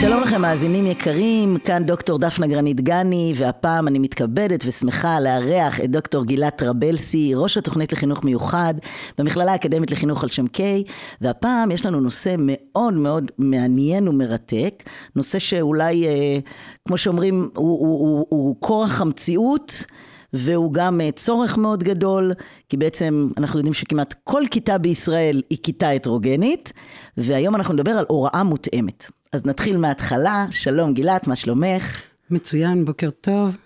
שלום 0.00 0.22
לכם, 0.22 0.40
מאזינים 0.40 0.86
יקרים, 0.86 1.56
כאן 1.64 1.84
דוקטור 1.84 2.18
דפנה 2.18 2.46
גרנית 2.46 2.80
גני, 2.80 3.32
והפעם 3.36 3.88
אני 3.88 3.98
מתכבדת 3.98 4.64
ושמחה 4.66 5.20
לארח 5.20 5.80
את 5.80 5.90
דוקטור 5.90 6.24
גילת 6.24 6.56
טרבלסי, 6.56 7.32
ראש 7.34 7.58
התוכנית 7.58 7.92
לחינוך 7.92 8.24
מיוחד 8.24 8.74
במכללה 9.18 9.52
האקדמית 9.52 9.90
לחינוך 9.90 10.22
על 10.22 10.28
שם 10.28 10.46
קיי, 10.46 10.84
והפעם 11.20 11.70
יש 11.70 11.86
לנו 11.86 12.00
נושא 12.00 12.34
מאוד 12.38 12.94
מאוד 12.94 13.30
מעניין 13.38 14.08
ומרתק, 14.08 14.82
נושא 15.16 15.38
שאולי, 15.38 16.06
אה, 16.06 16.38
כמו 16.88 16.98
שאומרים, 16.98 17.50
הוא, 17.54 17.80
הוא, 17.80 17.98
הוא, 17.98 18.26
הוא 18.28 18.56
כורח 18.60 19.00
המציאות. 19.00 19.84
והוא 20.32 20.72
גם 20.72 21.00
אה, 21.00 21.10
צורך 21.10 21.58
מאוד 21.58 21.82
גדול, 21.82 22.32
כי 22.68 22.76
בעצם 22.76 23.28
אנחנו 23.36 23.58
יודעים 23.58 23.74
שכמעט 23.74 24.14
כל 24.24 24.42
כיתה 24.50 24.78
בישראל 24.78 25.42
היא 25.50 25.58
כיתה 25.62 25.90
הטרוגנית, 25.90 26.72
והיום 27.16 27.56
אנחנו 27.56 27.74
נדבר 27.74 27.90
על 27.92 28.04
הוראה 28.08 28.42
מותאמת. 28.42 29.06
אז 29.32 29.46
נתחיל 29.46 29.76
מההתחלה, 29.76 30.46
שלום 30.50 30.94
גילת, 30.94 31.26
מה 31.26 31.36
שלומך? 31.36 32.02
מצוין, 32.30 32.84
בוקר 32.84 33.10
טוב. 33.10 33.56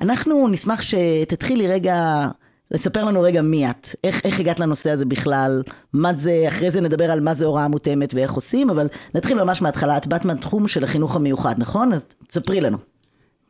אנחנו 0.00 0.48
נשמח 0.48 0.82
שתתחילי 0.82 1.68
רגע, 1.68 2.28
לספר 2.70 3.04
לנו 3.04 3.20
רגע 3.20 3.42
מי 3.42 3.70
את, 3.70 3.88
איך, 4.04 4.20
איך 4.24 4.40
הגעת 4.40 4.60
לנושא 4.60 4.90
הזה 4.90 5.04
בכלל, 5.04 5.62
מה 5.92 6.14
זה, 6.14 6.44
אחרי 6.48 6.70
זה 6.70 6.80
נדבר 6.80 7.10
על 7.10 7.20
מה 7.20 7.34
זה 7.34 7.44
הוראה 7.46 7.68
מותאמת 7.68 8.14
ואיך 8.14 8.32
עושים, 8.32 8.70
אבל 8.70 8.86
נתחיל 9.14 9.42
ממש 9.42 9.62
מההתחלה, 9.62 9.96
את 9.96 10.06
באת 10.06 10.24
מהתחום 10.24 10.68
של 10.68 10.84
החינוך 10.84 11.16
המיוחד, 11.16 11.54
נכון? 11.58 11.92
אז 11.92 12.04
תספרי 12.26 12.60
לנו. 12.60 12.78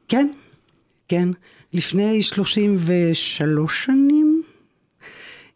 כן, 0.09 0.29
כן. 1.09 1.29
לפני 1.73 2.23
33 2.23 3.85
שנים 3.85 4.43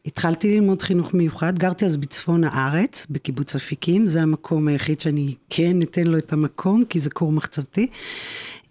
התחלתי 0.07 0.55
ללמוד 0.55 0.83
חינוך 0.83 1.15
מיוחד, 1.15 1.59
גרתי 1.59 1.85
אז 1.85 1.97
בצפון 1.97 2.45
הארץ, 2.45 3.07
בקיבוץ 3.11 3.55
אפיקים, 3.55 4.07
זה 4.07 4.23
המקום 4.23 4.69
היחיד 4.69 5.01
שאני 5.01 5.35
כן 5.51 5.83
אתן 5.83 6.07
לו 6.07 6.19
את 6.19 6.33
המקום, 6.33 6.85
כי 6.85 6.99
זה 6.99 7.11
כור 7.11 7.33
מחצבתי. 7.33 7.87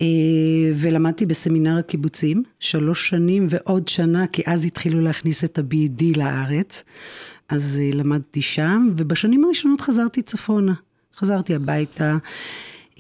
אה, 0.01 0.07
ולמדתי 0.77 1.25
בסמינר 1.25 1.77
הקיבוצים, 1.77 2.43
שלוש 2.59 3.09
שנים 3.09 3.47
ועוד 3.49 3.87
שנה, 3.87 4.27
כי 4.27 4.41
אז 4.45 4.65
התחילו 4.65 5.01
להכניס 5.01 5.43
את 5.43 5.59
ה-BED 5.59 6.17
לארץ. 6.17 6.83
אז 7.49 7.79
אה, 7.81 7.89
למדתי 7.93 8.41
שם, 8.41 8.89
ובשנים 8.97 9.45
הראשונות 9.45 9.81
חזרתי 9.81 10.21
צפונה. 10.21 10.73
חזרתי 11.15 11.55
הביתה. 11.55 12.17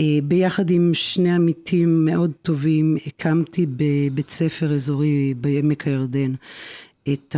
אה, 0.01 0.19
ביחד 0.23 0.69
עם 0.69 0.91
שני 0.93 1.31
עמיתים 1.31 2.05
מאוד 2.05 2.31
טובים, 2.41 2.97
הקמתי 3.07 3.65
בבית 3.65 4.29
ספר 4.29 4.73
אזורי 4.73 5.33
בעמק 5.33 5.87
הירדן 5.87 6.33
את 7.13 7.35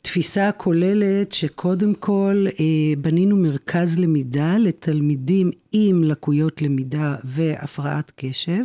התפיסה 0.00 0.48
הכוללת 0.48 1.32
שקודם 1.32 1.94
כל 1.94 2.44
אה, 2.60 2.94
בנינו 2.98 3.36
מרכז 3.36 3.98
למידה 3.98 4.56
לתלמידים 4.58 5.50
עם 5.72 6.04
לקויות 6.04 6.62
למידה 6.62 7.16
והפרעת 7.24 8.12
קשב, 8.16 8.62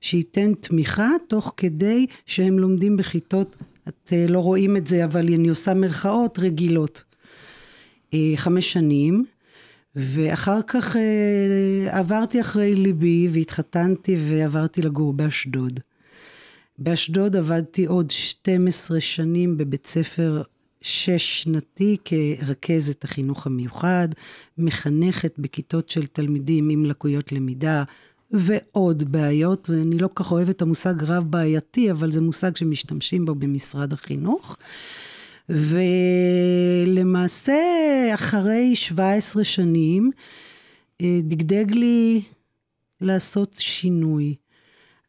שייתן 0.00 0.54
תמיכה 0.54 1.10
תוך 1.28 1.54
כדי 1.56 2.06
שהם 2.26 2.58
לומדים 2.58 2.96
בכיתות, 2.96 3.56
את 3.88 4.12
אה, 4.12 4.26
לא 4.28 4.38
רואים 4.38 4.76
את 4.76 4.86
זה, 4.86 5.04
אבל 5.04 5.34
אני 5.34 5.48
עושה 5.48 5.74
מרכאות 5.74 6.38
רגילות. 6.38 7.02
חמש 8.36 8.72
שנים. 8.72 9.24
ואחר 9.96 10.60
כך 10.66 10.96
אה, 10.96 11.98
עברתי 11.98 12.40
אחרי 12.40 12.74
ליבי 12.74 13.28
והתחתנתי 13.32 14.16
ועברתי 14.28 14.82
לגור 14.82 15.12
באשדוד. 15.12 15.80
באשדוד 16.78 17.36
עבדתי 17.36 17.86
עוד 17.86 18.10
12 18.10 19.00
שנים 19.00 19.58
בבית 19.58 19.86
ספר 19.86 20.42
שש 20.82 21.42
שנתי 21.42 21.96
כרכזת 22.04 23.04
החינוך 23.04 23.46
המיוחד, 23.46 24.08
מחנכת 24.58 25.38
בכיתות 25.38 25.88
של 25.88 26.06
תלמידים 26.06 26.68
עם 26.68 26.84
לקויות 26.84 27.32
למידה 27.32 27.84
ועוד 28.30 29.12
בעיות, 29.12 29.70
ואני 29.70 29.98
לא 29.98 30.08
כל 30.08 30.24
כך 30.24 30.32
אוהבת 30.32 30.56
את 30.56 30.62
המושג 30.62 30.94
רב 31.04 31.24
בעייתי, 31.30 31.90
אבל 31.90 32.12
זה 32.12 32.20
מושג 32.20 32.56
שמשתמשים 32.56 33.24
בו 33.24 33.34
במשרד 33.34 33.92
החינוך. 33.92 34.56
ולמעשה, 36.86 37.54
אחרי 38.14 38.76
17 38.76 39.44
שנים, 39.44 40.10
אה, 41.00 41.20
דגדג 41.22 41.70
לי 41.70 42.22
לעשות 43.00 43.54
שינוי. 43.58 44.34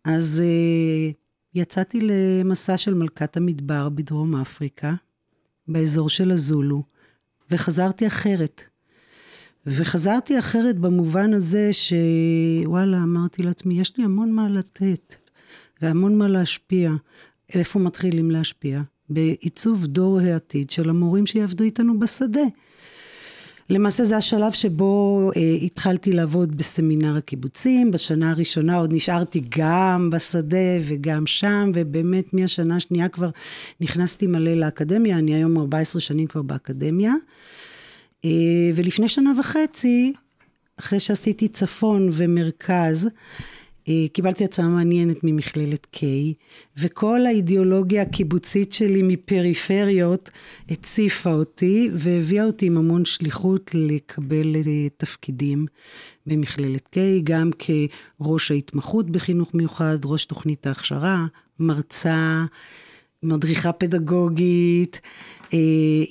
אז 0.04 0.44
אה, 0.46 1.12
יצאתי 1.54 2.00
למסע 2.02 2.78
של 2.78 2.94
מלכת 2.94 3.38
המדבר 3.38 3.90
בדרום 3.90 4.36
אפריקה, 4.36 4.94
באזור 5.68 6.10
של 6.10 6.32
הזולו, 6.32 6.84
וחזרתי 7.52 8.08
אחרת. 8.08 8.64
וחזרתי 9.66 10.40
אחרת 10.40 10.78
במובן 10.78 11.34
הזה 11.34 11.70
שוואלה, 11.74 13.04
אמרתי 13.04 13.44
לעצמי, 13.44 13.82
יש 13.82 13.98
לי 13.98 14.04
המון 14.04 14.32
מה 14.32 14.50
לתת, 14.50 15.16
והמון 15.82 16.18
מה 16.18 16.28
להשפיע. 16.28 16.92
איפה 17.54 17.80
מתחילים 17.80 18.32
להשפיע? 18.32 18.82
בעיצוב 19.14 19.86
דור 19.86 20.20
העתיד 20.20 20.70
של 20.70 20.90
המורים 20.90 21.26
שיעבדו 21.26 21.64
איתנו 21.64 22.00
בשדה. 22.00 22.42
למעשה 23.72 24.04
זה 24.04 24.18
השלב 24.18 24.52
שבו 24.52 25.32
אה, 25.36 25.42
התחלתי 25.42 26.12
לעבוד 26.12 26.58
בסמינר 26.58 27.16
הקיבוצים, 27.18 27.92
בשנה 27.92 28.32
הראשונה 28.32 28.76
עוד 28.76 28.94
נשארתי 28.94 29.42
גם 29.58 30.10
בשדה 30.10 30.58
וגם 30.84 31.28
שם, 31.28 31.72
ובאמת 31.76 32.34
מהשנה 32.34 32.76
השנייה 32.76 33.08
כבר 33.08 33.30
נכנסתי 33.82 34.28
מלא 34.28 34.54
לאקדמיה, 34.54 35.18
אני 35.18 35.36
היום 35.36 35.58
14 35.58 36.02
שנים 36.02 36.28
כבר 36.28 36.42
באקדמיה. 36.42 37.14
אה, 38.26 38.30
ולפני 38.76 39.08
שנה 39.08 39.32
וחצי, 39.40 40.14
אחרי 40.80 41.00
שעשיתי 41.00 41.48
צפון 41.48 42.10
ומרכז, 42.12 43.10
קיבלתי 44.14 44.44
הצעה 44.44 44.68
מעניינת 44.68 45.18
ממכללת 45.24 45.88
K, 45.96 46.00
וכל 46.78 47.26
האידיאולוגיה 47.26 48.02
הקיבוצית 48.02 48.74
שלי 48.74 49.02
מפריפריות 49.04 50.30
הציפה 50.70 51.34
אותי 51.34 51.90
והביאה 51.94 52.46
אותי 52.46 52.66
עם 52.66 52.78
המון 52.78 53.06
שליחות 53.06 53.72
לקבל 53.74 54.56
אה, 54.56 54.90
תפקידים 54.98 55.66
במכללת 56.26 56.96
K, 56.96 56.98
גם 57.24 57.50
כראש 57.60 58.52
ההתמחות 58.52 59.10
בחינוך 59.10 59.54
מיוחד, 59.54 59.98
ראש 60.06 60.26
תוכנית 60.26 60.68
ההכשרה, 60.68 61.26
מרצה, 61.60 62.46
מדריכה 63.24 63.72
פדגוגית, 63.72 65.02
אה, 65.54 65.60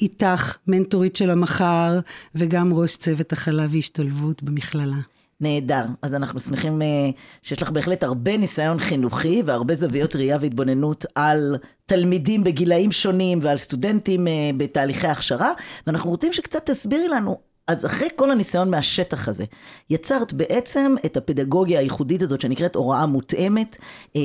איתך 0.00 0.56
מנטורית 0.66 1.16
של 1.16 1.30
המחר, 1.30 1.98
וגם 2.34 2.74
ראש 2.74 2.96
צוות 2.96 3.32
הכלה 3.32 3.66
והשתלבות 3.70 4.42
במכללה. 4.42 5.00
נהדר. 5.40 5.84
אז 6.02 6.14
אנחנו 6.14 6.40
שמחים 6.40 6.82
uh, 6.82 6.84
שיש 7.42 7.62
לך 7.62 7.70
בהחלט 7.70 8.02
הרבה 8.02 8.36
ניסיון 8.36 8.78
חינוכי 8.78 9.42
והרבה 9.46 9.74
זוויות 9.74 10.16
ראייה 10.16 10.38
והתבוננות 10.40 11.06
על 11.14 11.56
תלמידים 11.86 12.44
בגילאים 12.44 12.92
שונים 12.92 13.38
ועל 13.42 13.58
סטודנטים 13.58 14.26
uh, 14.26 14.30
בתהליכי 14.56 15.06
הכשרה, 15.06 15.52
ואנחנו 15.86 16.10
רוצים 16.10 16.32
שקצת 16.32 16.70
תסבירי 16.70 17.08
לנו. 17.08 17.50
אז 17.70 17.86
אחרי 17.86 18.08
כל 18.16 18.30
הניסיון 18.30 18.70
מהשטח 18.70 19.28
הזה, 19.28 19.44
יצרת 19.90 20.32
בעצם 20.32 20.94
את 21.06 21.16
הפדגוגיה 21.16 21.78
הייחודית 21.78 22.22
הזאת 22.22 22.40
שנקראת 22.40 22.74
הוראה 22.74 23.06
מותאמת. 23.06 23.76
אה, 24.16 24.20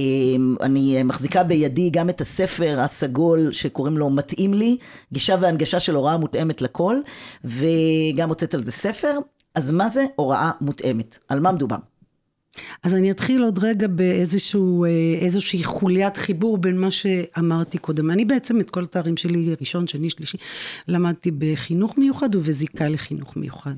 אני 0.61 1.03
מחזיקה 1.03 1.43
בידי 1.43 1.89
גם 1.89 2.09
את 2.09 2.21
הספר 2.21 2.81
הסגול 2.81 3.49
שקוראים 3.51 3.97
לו 3.97 4.09
מתאים 4.09 4.53
לי, 4.53 4.77
גישה 5.13 5.35
והנגשה 5.41 5.79
של 5.79 5.95
הוראה 5.95 6.17
מותאמת 6.17 6.61
לכל, 6.61 6.97
וגם 7.43 8.29
הוצאת 8.29 8.53
על 8.53 8.63
זה 8.63 8.71
ספר. 8.71 9.19
אז 9.55 9.71
מה 9.71 9.89
זה 9.89 10.05
הוראה 10.15 10.51
מותאמת? 10.61 11.19
על 11.27 11.39
מה 11.39 11.51
מדובר? 11.51 11.77
אז 12.83 12.95
אני 12.95 13.11
אתחיל 13.11 13.43
עוד 13.43 13.59
רגע 13.63 13.87
באיזושהי 13.87 15.63
חוליית 15.63 16.17
חיבור 16.17 16.57
בין 16.57 16.79
מה 16.79 16.91
שאמרתי 16.91 17.77
קודם. 17.77 18.11
אני 18.11 18.25
בעצם 18.25 18.59
את 18.59 18.69
כל 18.69 18.83
התארים 18.83 19.17
שלי, 19.17 19.55
ראשון, 19.59 19.87
שני, 19.87 20.09
שלישי, 20.09 20.37
למדתי 20.87 21.31
בחינוך 21.37 21.97
מיוחד 21.97 22.35
ובזיקה 22.35 22.89
לחינוך 22.89 23.37
מיוחד. 23.37 23.75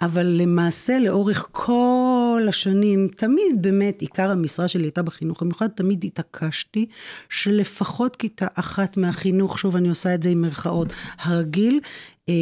אבל 0.00 0.26
למעשה 0.26 0.98
לאורך 0.98 1.48
כל 1.52 2.19
השנים, 2.48 3.08
תמיד 3.16 3.62
באמת 3.62 4.00
עיקר 4.00 4.30
המשרה 4.30 4.68
שלי 4.68 4.84
הייתה 4.84 5.02
בחינוך 5.02 5.42
המיוחד, 5.42 5.68
תמיד 5.68 6.04
התעקשתי 6.04 6.86
שלפחות 7.28 8.16
כיתה 8.16 8.46
אחת 8.54 8.96
מהחינוך, 8.96 9.58
שוב 9.58 9.76
אני 9.76 9.88
עושה 9.88 10.14
את 10.14 10.22
זה 10.22 10.28
עם 10.28 10.40
מירכאות, 10.40 10.92
הרגיל, 11.18 11.80
אה, 12.28 12.34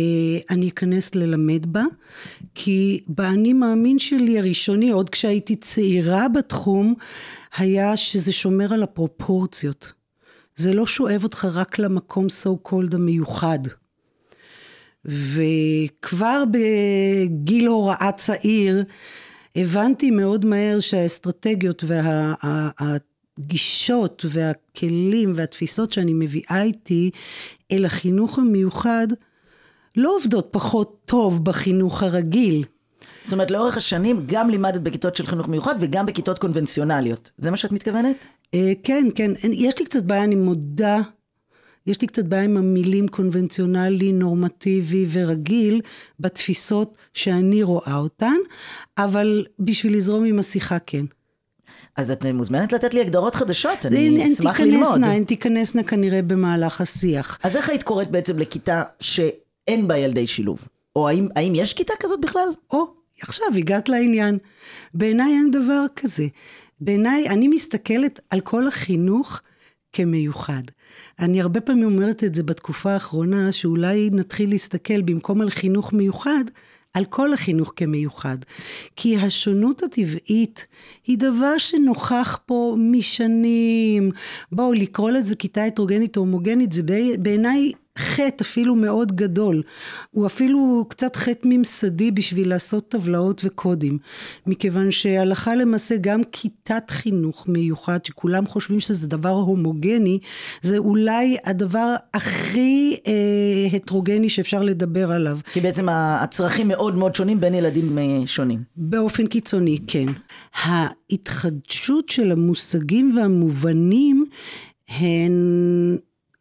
אני 0.51 0.69
אכנס 0.69 1.15
ללמד 1.15 1.67
בה, 1.67 1.85
כי 2.55 3.01
באני 3.09 3.53
מאמין 3.53 3.99
שלי 3.99 4.39
הראשוני, 4.39 4.91
עוד 4.91 5.11
כשהייתי 5.11 5.57
צעירה 5.57 6.29
בתחום, 6.29 6.95
היה 7.57 7.97
שזה 7.97 8.33
שומר 8.33 8.75
על 8.75 8.83
הפרופורציות. 8.83 9.93
זה 10.57 10.75
לא 10.75 10.87
שואב 10.87 11.23
אותך 11.23 11.49
רק 11.53 11.79
למקום 11.79 12.27
so 12.27 12.69
called 12.69 12.95
המיוחד. 12.95 13.59
וכבר 15.05 16.45
בגיל 16.51 17.67
הוראה 17.67 18.11
צעיר, 18.17 18.85
הבנתי 19.61 20.11
מאוד 20.11 20.45
מהר 20.45 20.81
שהאסטרטגיות 20.81 21.85
והגישות 23.39 24.25
והכלים 24.29 25.33
והתפיסות 25.37 25.93
שאני 25.93 26.13
מביאה 26.15 26.63
איתי 26.63 27.11
אל 27.73 27.85
החינוך 27.85 28.39
המיוחד, 28.39 29.09
לא 29.97 30.17
עובדות 30.17 30.49
פחות 30.51 30.97
טוב 31.05 31.45
בחינוך 31.45 32.03
הרגיל. 32.03 32.65
זאת 33.25 33.33
אומרת, 33.33 33.51
לאורך 33.51 33.77
השנים 33.77 34.25
גם 34.27 34.51
לימדת 34.51 34.81
בכיתות 34.81 35.17
של 35.17 35.27
חינוך 35.27 35.49
מיוחד 35.49 35.75
וגם 35.81 36.07
בכיתות 36.07 36.39
קונבנציונליות. 36.39 37.31
זה 37.39 37.51
מה 37.51 37.57
שאת 37.57 37.73
מתכוונת? 37.73 38.17
אה, 38.55 38.73
כן, 38.83 39.07
כן. 39.15 39.31
יש 39.53 39.79
לי 39.79 39.85
קצת 39.85 40.03
בעיה, 40.03 40.25
אני 40.25 40.35
מודה, 40.35 40.99
יש 41.89 42.01
לי 42.03 42.07
קצת 42.07 42.25
בעיה 42.25 42.43
עם 42.43 42.57
המילים 42.57 43.09
קונבנציונלי, 43.09 44.13
נורמטיבי 44.13 45.07
ורגיל 45.13 45.81
בתפיסות 46.21 46.97
שאני 47.15 47.63
רואה 47.63 47.97
אותן, 47.97 48.37
אבל 48.99 49.47
בשביל 49.59 49.97
לזרום 49.97 50.25
עם 50.25 50.39
השיחה, 50.39 50.79
כן. 50.79 51.05
אז 51.97 52.11
את 52.11 52.27
מוזמנת 52.27 52.73
לתת 52.73 52.95
לי 52.95 53.01
הגדרות 53.01 53.35
חדשות, 53.35 53.87
אני 53.87 54.33
אשמח 54.33 54.61
ללמוד. 54.61 55.05
הן 55.05 55.25
תיכנסנה 55.25 55.83
כנראה 55.83 56.23
במהלך 56.23 56.81
השיח. 56.81 57.39
אז 57.43 57.57
איך 57.57 57.69
היית 57.69 57.83
קוראת 57.83 58.11
בעצם 58.11 58.39
לכיתה 58.39 58.83
ש... 59.01 59.21
אין 59.69 59.89
בה 59.89 59.97
ילדי 59.97 60.27
שילוב? 60.27 60.69
או 60.97 61.09
האם, 61.09 61.29
האם 61.37 61.53
יש 61.55 61.75
כיתה 61.75 61.93
כזאת 62.01 62.21
בכלל? 62.21 62.49
או, 62.71 62.87
עכשיו 63.23 63.47
הגעת 63.57 63.89
לעניין. 63.89 64.39
בעיניי 64.95 65.33
אין 65.33 65.51
דבר 65.51 65.85
כזה. 65.97 66.27
בעיניי, 66.81 67.29
אני 67.29 67.49
מסתכלת 67.49 68.21
על 68.31 68.41
כל 68.41 68.69
החינוך 68.69 69.41
כמיוחד. 69.93 70.63
אני 71.21 71.41
הרבה 71.41 71.61
פעמים 71.61 71.85
אומרת 71.85 72.25
את 72.25 72.35
זה 72.35 72.43
בתקופה 72.43 72.93
האחרונה, 72.93 73.53
שאולי 73.53 74.11
נתחיל 74.13 74.51
להסתכל 74.51 75.03
במקום 75.03 75.41
על 75.41 75.51
חינוך 75.51 75.93
מיוחד, 75.93 76.45
על 76.95 77.05
כל 77.05 77.33
החינוך 77.33 77.73
כמיוחד. 77.77 78.39
כי 78.97 79.17
השונות 79.17 79.83
הטבעית 79.83 80.67
היא 81.07 81.19
דבר 81.19 81.59
שנוכח 81.59 82.39
פה 82.47 82.77
משנים. 82.79 84.11
בואו, 84.53 84.73
לקרוא 84.73 85.11
לזה 85.11 85.37
כיתה 85.37 85.65
הטרוגנית 85.65 86.17
או 86.17 86.23
הומוגנית, 86.23 86.73
זה 86.73 86.83
בעיניי 87.19 87.73
חטא 87.99 88.43
אפילו 88.45 88.75
מאוד 88.75 89.17
גדול. 89.17 89.63
הוא 90.11 90.27
אפילו 90.27 90.87
קצת 90.89 91.17
חטא 91.17 91.49
ממסדי 91.49 92.11
בשביל 92.11 92.49
לעשות 92.49 92.89
טבלאות 92.89 93.41
וקודים. 93.45 93.99
מכיוון 94.47 94.91
שהלכה 94.91 95.55
למעשה 95.55 95.97
גם 96.01 96.21
כיתת 96.33 96.91
חינוך 96.91 97.49
מיוחד, 97.49 98.05
שכולם 98.05 98.47
חושבים 98.47 98.81
שזה 98.81 99.09
דבר 99.09 99.29
הומוגני, 99.29 100.19
זה 100.63 100.79
אולי 100.79 101.37
הדבר 101.45 101.95
הכי 102.15 102.97
אה, 103.07 103.77
הטרוגני 103.77 104.29
שאפשר 104.29 104.63
לדבר 104.63 105.13
עליו. 105.13 105.39
כי 105.53 105.61
בעצם 105.61 105.89
הצרכים 105.91 106.69
מאוד 106.69 106.95
מאוד 106.95 107.15
שונים 107.15 107.41
בין 107.41 107.55
ילדים 107.55 107.99
שונים. 108.27 108.63
באופן 108.77 109.27
קיצוני, 109.27 109.79
כן. 109.87 110.07
ההתחדשות 110.63 112.09
של 112.09 112.33
המושגים 112.33 113.17
והמובנים 113.17 114.25
הן 114.89 115.33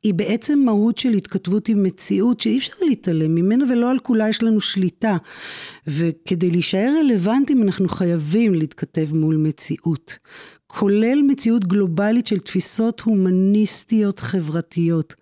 היא 0.08 0.14
בעצם 0.14 0.60
מהות 0.66 0.98
של 0.98 1.14
התכתבות 1.14 1.70
עם 1.70 1.84
מציאות 1.84 2.42
שאי 2.42 2.58
אפשר 2.58 2.74
להתעלם 2.82 3.36
ממנה 3.36 3.66
ולא 3.72 3.92
על 3.92 4.00
כולה 4.00 4.30
יש 4.30 4.44
לנו 4.44 4.62
שליטה. 4.62 5.18
וכדי 5.88 6.52
להישאר 6.52 6.94
רלוונטיים 7.00 7.64
אנחנו 7.64 7.90
חייבים 7.90 8.56
להתכתב 8.56 9.08
מול 9.14 9.36
מציאות. 9.36 10.18
כולל 10.68 11.22
מציאות 11.28 11.66
גלובלית 11.66 12.28
של 12.28 12.40
תפיסות 12.40 13.02
הומניסטיות 13.02 14.20
חברתיות. 14.20 15.16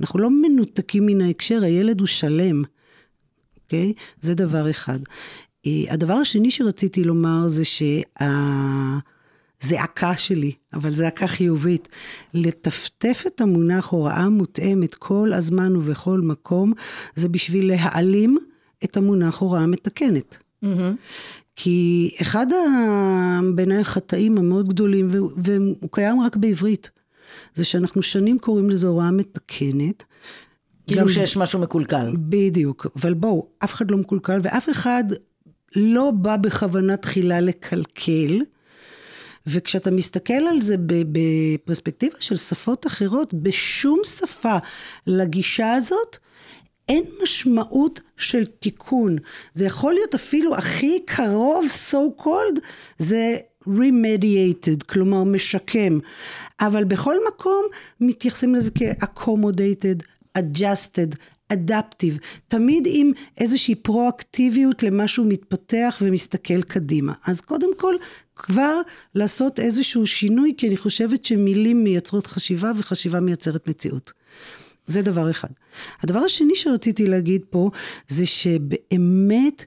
אנחנו 0.00 0.20
לא 0.20 0.30
מנותקים 0.30 1.06
מן 1.06 1.20
ההקשר, 1.20 1.62
הילד 1.62 2.00
הוא 2.00 2.06
שלם, 2.06 2.62
אוקיי? 3.64 3.92
Okay? 3.96 4.00
זה 4.20 4.34
דבר 4.34 4.70
אחד. 4.70 4.98
אה, 5.66 5.84
הדבר 5.88 6.14
השני 6.14 6.50
שרציתי 6.50 7.04
לומר 7.04 7.48
זה 7.48 7.64
שה... 7.64 8.00
זעקה 9.62 10.16
שלי, 10.16 10.52
אבל 10.72 10.94
זעקה 10.94 11.26
חיובית, 11.26 11.88
לטפטף 12.34 13.24
את 13.26 13.40
המונח 13.40 13.86
הוראה 13.86 14.28
מותאמת 14.28 14.94
כל 14.94 15.32
הזמן 15.32 15.76
ובכל 15.76 16.20
מקום, 16.20 16.72
זה 17.14 17.28
בשביל 17.28 17.68
להעלים 17.68 18.38
את 18.84 18.96
המונח 18.96 19.38
הוראה 19.38 19.66
מתקנת. 19.66 20.36
Mm-hmm. 20.64 20.66
כי 21.56 22.10
אחד 22.22 22.46
בעיניי 23.54 23.78
החטאים 23.78 24.38
המאוד 24.38 24.68
גדולים, 24.68 25.08
והוא 25.36 25.88
קיים 25.90 26.20
רק 26.20 26.36
בעברית, 26.36 26.90
זה 27.54 27.64
שאנחנו 27.64 28.02
שנים 28.02 28.38
קוראים 28.38 28.70
לזה 28.70 28.86
הוראה 28.86 29.10
מתקנת. 29.10 30.04
כאילו. 30.86 31.08
שיש 31.08 31.36
משהו 31.36 31.58
מקולקל. 31.58 32.06
בדיוק, 32.18 32.86
אבל 32.96 33.14
בואו, 33.14 33.46
אף 33.64 33.74
אחד 33.74 33.90
לא 33.90 33.96
מקולקל, 33.96 34.38
ואף 34.42 34.70
אחד 34.70 35.04
לא 35.76 36.10
בא 36.10 36.36
בכוונה 36.36 36.96
תחילה 36.96 37.40
לקלקל. 37.40 38.40
וכשאתה 39.46 39.90
מסתכל 39.90 40.32
על 40.32 40.62
זה 40.62 40.76
בפרספקטיבה 40.88 42.16
של 42.20 42.36
שפות 42.36 42.86
אחרות, 42.86 43.34
בשום 43.34 43.98
שפה 44.04 44.56
לגישה 45.06 45.72
הזאת, 45.72 46.16
אין 46.88 47.04
משמעות 47.22 48.00
של 48.16 48.46
תיקון. 48.46 49.16
זה 49.54 49.66
יכול 49.66 49.94
להיות 49.94 50.14
אפילו 50.14 50.54
הכי 50.54 51.00
קרוב, 51.06 51.66
so 51.90 52.22
called, 52.22 52.60
זה 52.98 53.36
remediated, 53.68 54.84
כלומר 54.86 55.24
משקם. 55.24 55.98
אבל 56.60 56.84
בכל 56.84 57.16
מקום 57.28 57.64
מתייחסים 58.00 58.54
לזה 58.54 58.70
כ-accommodated, 58.74 60.02
adjusted, 60.38 61.16
אדפטיב, 61.48 62.18
תמיד 62.48 62.88
עם 62.90 63.12
איזושהי 63.38 63.74
פרואקטיביות 63.74 64.82
למשהו 64.82 65.24
מתפתח 65.24 65.98
ומסתכל 66.02 66.62
קדימה. 66.62 67.12
אז 67.26 67.40
קודם 67.40 67.68
כל, 67.76 67.94
כבר 68.42 68.80
לעשות 69.14 69.60
איזשהו 69.60 70.06
שינוי, 70.06 70.54
כי 70.56 70.68
אני 70.68 70.76
חושבת 70.76 71.24
שמילים 71.24 71.84
מייצרות 71.84 72.26
חשיבה 72.26 72.72
וחשיבה 72.76 73.20
מייצרת 73.20 73.68
מציאות. 73.68 74.12
זה 74.86 75.02
דבר 75.02 75.30
אחד. 75.30 75.48
הדבר 76.02 76.18
השני 76.18 76.56
שרציתי 76.56 77.06
להגיד 77.06 77.42
פה, 77.50 77.70
זה 78.08 78.26
שבאמת 78.26 79.64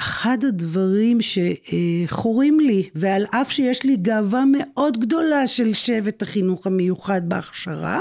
אחד 0.00 0.38
הדברים 0.44 1.18
שחורים 1.22 2.60
לי, 2.60 2.88
ועל 2.94 3.24
אף 3.30 3.50
שיש 3.50 3.84
לי 3.84 3.96
גאווה 3.96 4.44
מאוד 4.52 5.00
גדולה 5.00 5.46
של 5.46 5.72
שבט 5.72 6.22
החינוך 6.22 6.66
המיוחד 6.66 7.28
בהכשרה, 7.28 7.98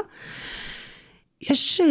יש 1.42 1.82
אה, 1.82 1.88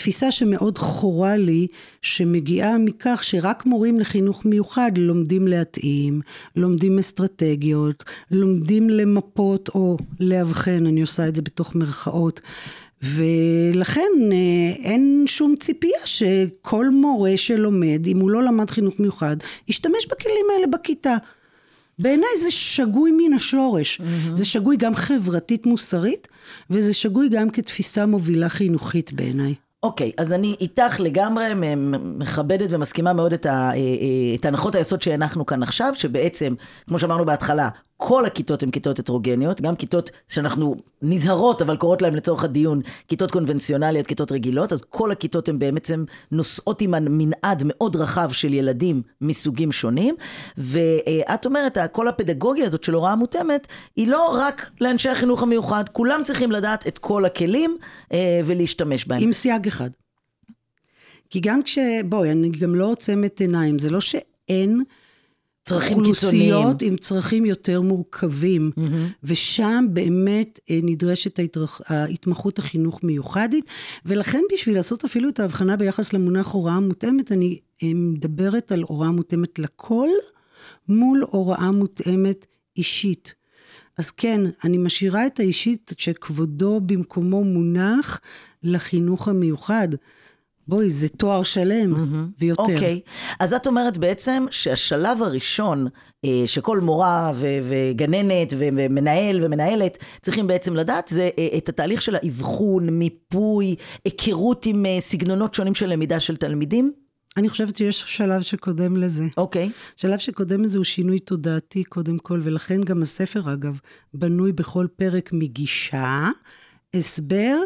תפיסה 0.00 0.30
שמאוד 0.30 0.78
חורה 0.78 1.36
לי, 1.36 1.66
שמגיעה 2.02 2.78
מכך 2.78 3.20
שרק 3.24 3.66
מורים 3.66 4.00
לחינוך 4.00 4.44
מיוחד 4.44 4.92
לומדים 4.98 5.48
להתאים, 5.48 6.20
לומדים 6.56 6.98
אסטרטגיות, 6.98 8.04
לומדים 8.30 8.90
למפות 8.90 9.68
או 9.68 9.96
לאבחן, 10.20 10.86
אני 10.86 11.00
עושה 11.00 11.28
את 11.28 11.36
זה 11.36 11.42
בתוך 11.42 11.74
מירכאות. 11.74 12.40
ולכן 13.02 14.10
אה, 14.32 14.84
אין 14.84 15.24
שום 15.26 15.54
ציפייה 15.60 16.00
שכל 16.04 16.90
מורה 16.90 17.32
שלומד, 17.36 18.06
אם 18.06 18.20
הוא 18.20 18.30
לא 18.30 18.42
למד 18.42 18.70
חינוך 18.70 19.00
מיוחד, 19.00 19.36
ישתמש 19.68 20.06
בכלים 20.10 20.46
האלה 20.54 20.66
בכיתה. 20.66 21.16
בעיניי 21.98 22.30
זה 22.42 22.50
שגוי 22.50 23.10
מן 23.10 23.32
השורש. 23.32 24.00
Mm-hmm. 24.00 24.34
זה 24.34 24.44
שגוי 24.44 24.76
גם 24.76 24.94
חברתית 24.94 25.66
מוסרית, 25.66 26.28
וזה 26.70 26.94
שגוי 26.94 27.28
גם 27.28 27.50
כתפיסה 27.50 28.06
מובילה 28.06 28.48
חינוכית 28.48 29.12
בעיניי. 29.12 29.54
אוקיי, 29.82 30.12
אז 30.16 30.32
אני 30.32 30.56
איתך 30.60 31.00
לגמרי 31.00 31.52
מכבדת 32.18 32.68
ומסכימה 32.70 33.12
מאוד 33.12 33.32
את, 33.32 33.46
ה, 33.46 33.50
אה, 33.50 33.74
אה, 33.74 34.34
את 34.34 34.44
הנחות 34.44 34.74
היסוד 34.74 35.02
שהנחנו 35.02 35.46
כאן 35.46 35.62
עכשיו, 35.62 35.92
שבעצם, 35.94 36.54
כמו 36.88 36.98
שאמרנו 36.98 37.24
בהתחלה, 37.24 37.68
כל 38.02 38.26
הכיתות 38.26 38.62
הן 38.62 38.70
כיתות 38.70 38.98
הטרוגניות, 38.98 39.60
גם 39.60 39.76
כיתות 39.76 40.10
שאנחנו 40.28 40.76
נזהרות, 41.02 41.62
אבל 41.62 41.76
קוראות 41.76 42.02
להן 42.02 42.14
לצורך 42.14 42.44
הדיון 42.44 42.80
כיתות 43.08 43.30
קונבנציונליות, 43.30 44.06
כיתות 44.06 44.32
רגילות, 44.32 44.72
אז 44.72 44.82
כל 44.82 45.12
הכיתות 45.12 45.48
הן 45.48 45.58
בעצם 45.58 46.04
נושאות 46.32 46.80
עימן 46.80 47.04
מנעד 47.08 47.62
מאוד 47.66 47.96
רחב 47.96 48.30
של 48.32 48.54
ילדים 48.54 49.02
מסוגים 49.20 49.72
שונים, 49.72 50.14
ואת 50.58 51.46
אומרת, 51.46 51.78
כל 51.92 52.08
הפדגוגיה 52.08 52.66
הזאת 52.66 52.84
של 52.84 52.94
הוראה 52.94 53.14
מותאמת, 53.14 53.66
היא 53.96 54.08
לא 54.08 54.36
רק 54.40 54.70
לאנשי 54.80 55.08
החינוך 55.08 55.42
המיוחד, 55.42 55.84
כולם 55.92 56.20
צריכים 56.24 56.52
לדעת 56.52 56.86
את 56.86 56.98
כל 56.98 57.24
הכלים 57.24 57.76
אה, 58.12 58.40
ולהשתמש 58.44 59.04
בהם. 59.04 59.22
עם 59.22 59.32
סייג 59.32 59.66
אחד. 59.66 59.90
כי 61.30 61.40
גם 61.40 61.62
כש... 61.62 61.78
בואי, 62.04 62.30
אני 62.30 62.48
גם 62.48 62.74
לא 62.74 62.90
עוצמת 62.90 63.40
עיניים, 63.40 63.78
זה 63.78 63.90
לא 63.90 64.00
שאין... 64.00 64.82
צרכים 65.64 66.04
קיצוניים. 66.04 66.54
אוכלוסיות 66.54 66.82
עם 66.82 66.96
צרכים 66.96 67.44
יותר 67.44 67.80
מורכבים, 67.80 68.70
mm-hmm. 68.76 68.82
ושם 69.24 69.86
באמת 69.92 70.60
אה, 70.70 70.78
נדרשת 70.82 71.38
ההתרח... 71.38 71.80
ההתמחות 71.86 72.58
החינוך 72.58 73.04
מיוחדית, 73.04 73.64
ולכן 74.04 74.42
בשביל 74.52 74.74
לעשות 74.74 75.04
אפילו 75.04 75.28
את 75.28 75.40
ההבחנה 75.40 75.76
ביחס 75.76 76.12
למונח 76.12 76.46
הוראה 76.46 76.80
מותאמת, 76.80 77.32
אני 77.32 77.58
אה, 77.82 77.88
מדברת 77.94 78.72
על 78.72 78.82
הוראה 78.82 79.10
מותאמת 79.10 79.58
לכל, 79.58 80.08
מול 80.88 81.24
הוראה 81.30 81.70
מותאמת 81.70 82.46
אישית. 82.76 83.34
אז 83.98 84.10
כן, 84.10 84.40
אני 84.64 84.78
משאירה 84.78 85.26
את 85.26 85.40
האישית 85.40 85.92
שכבודו 85.98 86.80
במקומו 86.80 87.44
מונח 87.44 88.20
לחינוך 88.62 89.28
המיוחד. 89.28 89.88
בואי, 90.70 90.90
זה 90.90 91.08
תואר 91.08 91.42
שלם 91.42 91.94
mm-hmm. 91.94 92.38
ויותר. 92.38 92.62
אוקיי, 92.62 93.00
okay. 93.04 93.34
אז 93.40 93.54
את 93.54 93.66
אומרת 93.66 93.98
בעצם 93.98 94.46
שהשלב 94.50 95.22
הראשון 95.22 95.86
אה, 96.24 96.42
שכל 96.46 96.80
מורה 96.80 97.32
ו- 97.34 97.58
וגננת 97.68 98.52
ומנהל 98.58 99.44
ומנהלת 99.44 99.98
צריכים 100.22 100.46
בעצם 100.46 100.76
לדעת, 100.76 101.08
זה 101.08 101.30
אה, 101.38 101.48
את 101.58 101.68
התהליך 101.68 102.02
של 102.02 102.14
האבחון, 102.14 102.90
מיפוי, 102.90 103.74
היכרות 104.04 104.66
עם 104.66 104.86
אה, 104.86 104.96
סגנונות 105.00 105.54
שונים 105.54 105.74
של 105.74 105.86
למידה 105.86 106.20
של 106.20 106.36
תלמידים? 106.36 106.92
אני 107.36 107.48
חושבת 107.48 107.76
שיש 107.76 108.04
שלב 108.06 108.42
שקודם 108.42 108.96
לזה. 108.96 109.26
אוקיי. 109.36 109.66
Okay. 109.66 110.00
שלב 110.00 110.18
שקודם 110.18 110.64
לזה 110.64 110.78
הוא 110.78 110.84
שינוי 110.84 111.18
תודעתי 111.18 111.84
קודם 111.84 112.18
כל, 112.18 112.40
ולכן 112.42 112.84
גם 112.84 113.02
הספר 113.02 113.52
אגב 113.52 113.78
בנוי 114.14 114.52
בכל 114.52 114.86
פרק 114.96 115.30
מגישה. 115.32 116.28
הסבר, 116.94 117.56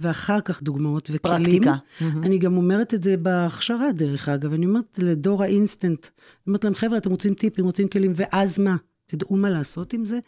ואחר 0.00 0.40
כך 0.40 0.62
דוגמאות 0.62 1.10
וכלים. 1.12 1.62
פרקטיקה. 1.62 1.74
אני 2.22 2.38
גם 2.38 2.56
אומרת 2.56 2.94
את 2.94 3.04
זה 3.04 3.16
בהכשרה, 3.16 3.92
דרך 3.92 4.28
אגב. 4.28 4.52
אני 4.52 4.66
אומרת 4.66 4.98
לדור 4.98 5.42
האינסטנט, 5.42 6.06
אני 6.06 6.46
אומרת 6.46 6.64
להם, 6.64 6.74
חבר'ה, 6.74 6.98
אתם 6.98 7.10
רוצים 7.10 7.34
טיפים, 7.34 7.64
רוצים 7.64 7.88
כלים, 7.88 8.12
ואז 8.16 8.58
מה? 8.58 8.76
תדעו 9.06 9.36
מה 9.36 9.50
לעשות 9.50 9.92
עם 9.92 10.06
זה? 10.06 10.18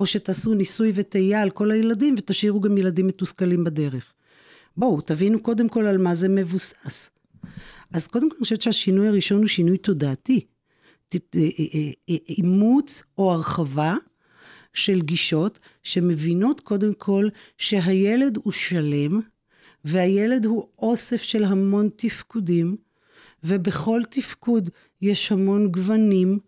או 0.00 0.06
שתעשו 0.06 0.54
ניסוי 0.54 0.92
וטעייה 0.94 1.42
על 1.42 1.50
כל 1.50 1.70
הילדים, 1.70 2.14
ותשאירו 2.18 2.60
גם 2.60 2.78
ילדים 2.78 3.06
מתוסכלים 3.06 3.64
בדרך. 3.64 4.12
בואו, 4.76 5.00
תבינו 5.00 5.42
קודם 5.42 5.68
כל 5.68 5.86
על 5.86 5.98
מה 5.98 6.14
זה 6.14 6.28
מבוסס. 6.28 7.10
אז 7.92 8.08
קודם 8.08 8.30
כל 8.30 8.36
אני 8.36 8.44
חושבת 8.44 8.62
שהשינוי 8.62 9.08
הראשון 9.08 9.38
הוא 9.38 9.46
שינוי 9.46 9.78
תודעתי. 9.78 10.40
אה, 11.14 11.18
אה, 11.36 11.90
אה, 12.10 12.16
אימוץ 12.28 13.02
או 13.18 13.32
הרחבה 13.32 13.94
של 14.74 15.02
גישות 15.02 15.58
שמבינות 15.82 16.60
קודם 16.60 16.94
כל 16.94 17.28
שהילד 17.58 18.38
הוא 18.42 18.52
שלם, 18.52 19.20
והילד 19.84 20.44
הוא 20.46 20.68
אוסף 20.78 21.22
של 21.22 21.44
המון 21.44 21.88
תפקודים, 21.96 22.76
ובכל 23.44 24.00
תפקוד 24.10 24.70
יש 25.02 25.32
המון 25.32 25.68
גוונים, 25.68 26.38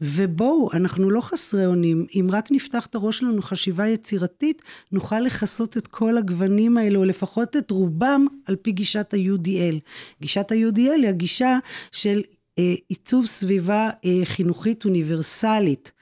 ובואו, 0.00 0.70
אנחנו 0.72 1.10
לא 1.10 1.20
חסרי 1.20 1.66
אונים, 1.66 2.06
אם 2.14 2.26
רק 2.30 2.50
נפתח 2.50 2.86
את 2.86 2.94
הראש 2.94 3.18
שלנו 3.18 3.42
חשיבה 3.42 3.86
יצירתית, 3.86 4.62
נוכל 4.92 5.20
לכסות 5.20 5.76
את 5.76 5.86
כל 5.86 6.18
הגוונים 6.18 6.76
האלו, 6.78 7.00
או 7.00 7.04
לפחות 7.04 7.56
את 7.56 7.70
רובם, 7.70 8.26
על 8.44 8.56
פי 8.56 8.72
גישת 8.72 9.14
ה-UDL. 9.14 9.78
גישת 10.20 10.52
ה-UDL 10.52 10.78
היא 10.78 11.08
הגישה 11.08 11.58
של 11.92 12.22
אה, 12.58 12.74
עיצוב 12.88 13.26
סביבה 13.26 13.90
אה, 14.04 14.24
חינוכית 14.24 14.84
אוניברסלית. 14.84 15.92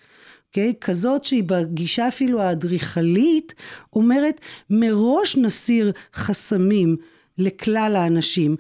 אוקיי? 0.57 0.75
כזאת 0.81 1.25
שהיא 1.25 1.45
בגישה 1.45 2.09
אפילו 2.09 2.41
האדריכלית, 2.43 3.55
אומרת, 3.93 4.41
מראש 4.71 5.37
נסיר 5.37 5.93
חסמים 6.15 6.97
לכלל 7.39 7.97
האנשים, 7.97 8.57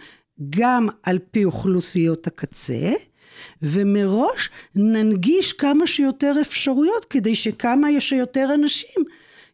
גם 0.50 0.88
על 1.03 1.19
פי 1.31 1.45
אוכלוסיות 1.45 2.26
הקצה, 2.26 2.93
ומראש 3.62 4.50
ננגיש 4.75 5.53
כמה 5.53 5.87
שיותר 5.87 6.35
אפשרויות 6.41 7.05
כדי 7.05 7.35
שכמה 7.35 7.88
שיותר 7.99 8.49
אנשים 8.55 9.05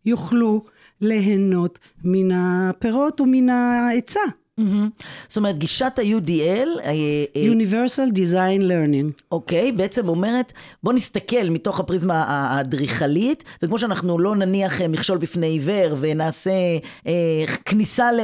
יוכלו 0.04 0.64
ליהנות 1.00 1.78
מן 2.04 2.30
הפירות 2.34 3.20
או 3.20 3.24
מן 3.26 3.48
העצה. 3.48 4.20
Mm-hmm. 4.62 5.04
זאת 5.28 5.36
אומרת, 5.36 5.58
גישת 5.58 5.98
ה-UDL... 5.98 6.68
אה, 6.84 6.90
אה, 7.36 7.52
Universal 7.52 8.14
Design 8.14 8.62
Learning. 8.62 9.22
אוקיי, 9.32 9.70
okay, 9.70 9.78
בעצם 9.78 10.08
אומרת, 10.08 10.52
בוא 10.82 10.92
נסתכל 10.92 11.48
מתוך 11.50 11.80
הפריזמה 11.80 12.24
האדריכלית, 12.28 13.44
וכמו 13.62 13.78
שאנחנו 13.78 14.18
לא 14.18 14.36
נניח 14.36 14.80
אה, 14.80 14.88
מכשול 14.88 15.18
בפני 15.18 15.46
עיוור 15.46 15.96
ונעשה 16.00 16.50
אה, 17.06 17.44
כניסה 17.64 18.12
ל... 18.12 18.20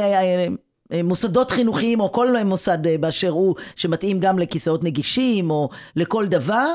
מוסדות 1.04 1.50
חינוכיים 1.50 2.00
או 2.00 2.12
כל 2.12 2.45
מוסד 2.45 2.78
באשר 3.00 3.30
הוא 3.30 3.54
שמתאים 3.76 4.21
גם 4.21 4.38
לכיסאות 4.38 4.85
נגישים 4.85 5.50
או 5.50 5.68
לכל 5.97 6.26
דבר, 6.26 6.68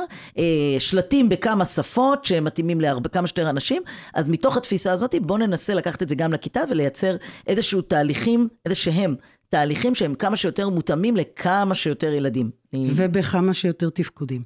שלטים 0.80 1.30
בכמה 1.30 1.66
שפות 1.66 2.26
שמתאימים 2.26 2.82
לכמה 2.82 3.28
שיותר 3.28 3.50
אנשים, 3.50 3.82
אז 4.14 4.30
מתוך 4.30 4.58
התפיסה 4.58 4.92
הזאת 4.92 5.16
בואו 5.22 5.38
ננסה 5.38 5.74
לקחת 5.74 6.04
את 6.04 6.10
זה 6.10 6.16
גם 6.16 6.34
לכיתה 6.34 6.62
ולייצר 6.70 7.16
איזשהו 7.48 7.82
תהליכים, 7.82 8.48
איזה 8.66 8.76
שהם 8.76 9.16
תהליכים 9.54 9.96
שהם 9.96 10.16
כמה 10.16 10.36
שיותר 10.36 10.70
מותאמים 10.70 11.18
לכמה 11.18 11.76
שיותר 11.76 12.14
ילדים. 12.14 12.50
ובכמה 12.74 13.54
שיותר 13.54 13.90
תפקודים. 13.90 14.44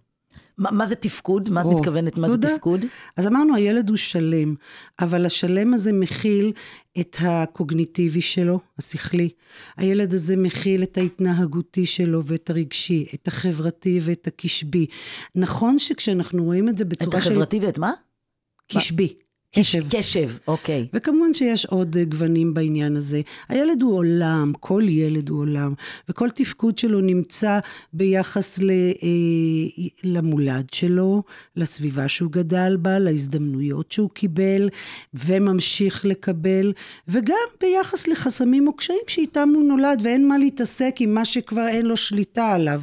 מה, 0.57 0.71
מה 0.71 0.87
זה 0.87 0.95
תפקוד? 0.95 1.49
מה 1.49 1.61
את 1.61 1.65
מתכוונת? 1.65 2.17
מה 2.17 2.31
זה 2.31 2.37
תפקוד? 2.37 2.85
אז 3.17 3.27
אמרנו, 3.27 3.55
הילד 3.55 3.89
הוא 3.89 3.97
שלם, 3.97 4.55
אבל 4.99 5.25
השלם 5.25 5.73
הזה 5.73 5.93
מכיל 5.93 6.53
את 6.99 7.17
הקוגניטיבי 7.19 8.21
שלו, 8.21 8.59
השכלי. 8.79 9.29
הילד 9.77 10.13
הזה 10.13 10.37
מכיל 10.37 10.83
את 10.83 10.97
ההתנהגותי 10.97 11.85
שלו 11.85 12.25
ואת 12.25 12.49
הרגשי, 12.49 13.05
את 13.13 13.27
החברתי 13.27 13.99
ואת 14.01 14.27
הקשבי. 14.27 14.85
נכון 15.35 15.79
שכשאנחנו 15.79 16.43
רואים 16.43 16.69
את 16.69 16.77
זה 16.77 16.85
בצורה 16.85 17.21
של... 17.21 17.29
את 17.29 17.31
החברתי 17.31 17.59
ואת 17.59 17.77
מה? 17.77 17.91
קשבי. 18.71 19.13
קשב. 19.55 19.83
קשב, 19.89 20.29
אוקיי. 20.47 20.87
וכמובן 20.93 21.33
שיש 21.33 21.65
עוד 21.65 21.97
גוונים 22.09 22.53
בעניין 22.53 22.95
הזה. 22.95 23.21
הילד 23.49 23.81
הוא 23.81 23.97
עולם, 23.97 24.53
כל 24.59 24.83
ילד 24.87 25.29
הוא 25.29 25.39
עולם, 25.39 25.73
וכל 26.09 26.29
תפקוד 26.29 26.77
שלו 26.77 27.01
נמצא 27.01 27.59
ביחס 27.93 28.59
ל, 28.59 28.71
אה, 28.71 29.87
למולד 30.03 30.65
שלו, 30.71 31.23
לסביבה 31.55 32.07
שהוא 32.07 32.31
גדל 32.31 32.77
בה, 32.79 32.99
להזדמנויות 32.99 33.91
שהוא 33.91 34.09
קיבל 34.09 34.69
וממשיך 35.13 36.05
לקבל, 36.05 36.73
וגם 37.07 37.35
ביחס 37.61 38.07
לחסמים 38.07 38.67
או 38.67 38.73
קשיים 38.73 38.99
שאיתם 39.07 39.49
הוא 39.55 39.63
נולד, 39.63 40.01
ואין 40.03 40.27
מה 40.27 40.37
להתעסק 40.37 40.95
עם 40.99 41.13
מה 41.13 41.25
שכבר 41.25 41.67
אין 41.67 41.85
לו 41.85 41.97
שליטה 41.97 42.51
עליו. 42.51 42.81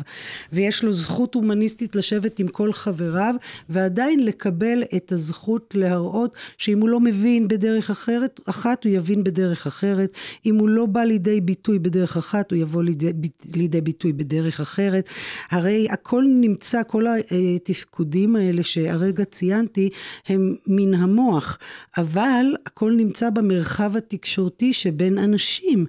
ויש 0.53 0.85
לו 0.85 0.93
זכות 0.93 1.35
הומניסטית 1.35 1.97
לשבת 1.97 2.39
עם 2.39 2.49
כל 2.49 2.73
חבריו, 2.73 3.35
ועדיין 3.69 4.25
לקבל 4.25 4.83
את 4.97 5.13
הזכות 5.13 5.75
להראות 5.75 6.37
שאם 6.65 6.81
הוא 6.81 6.89
לא 6.89 7.01
מבין 7.01 7.49
בדרך 7.49 7.91
אחרת, 7.91 8.41
אחת, 8.47 8.85
הוא 8.85 8.93
יבין 8.93 9.25
בדרך 9.25 9.67
אחרת. 9.67 10.17
אם 10.47 10.55
הוא 10.55 10.69
לא 10.69 10.87
בא 10.87 11.05
לידי 11.05 11.41
ביטוי 11.41 11.79
בדרך 11.79 12.17
אחת, 12.17 12.51
הוא 12.51 12.59
יבוא 12.59 12.83
לידי, 12.83 13.13
לידי 13.55 13.81
ביטוי 13.81 14.13
בדרך 14.13 14.61
אחרת. 14.61 15.09
הרי 15.51 15.87
הכל 15.91 16.25
נמצא, 16.41 16.83
כל 16.87 17.05
התפקודים 17.57 18.37
האלה 18.37 18.63
שהרגע 18.63 19.25
ציינתי, 19.25 19.91
הם 20.27 20.57
מן 20.67 20.95
המוח, 20.95 21.59
אבל 21.97 22.47
הכל 22.67 22.93
נמצא 22.93 23.31
במרחב 23.31 23.97
התקשורתי 23.97 24.73
שבין 24.73 25.19
אנשים. 25.19 25.87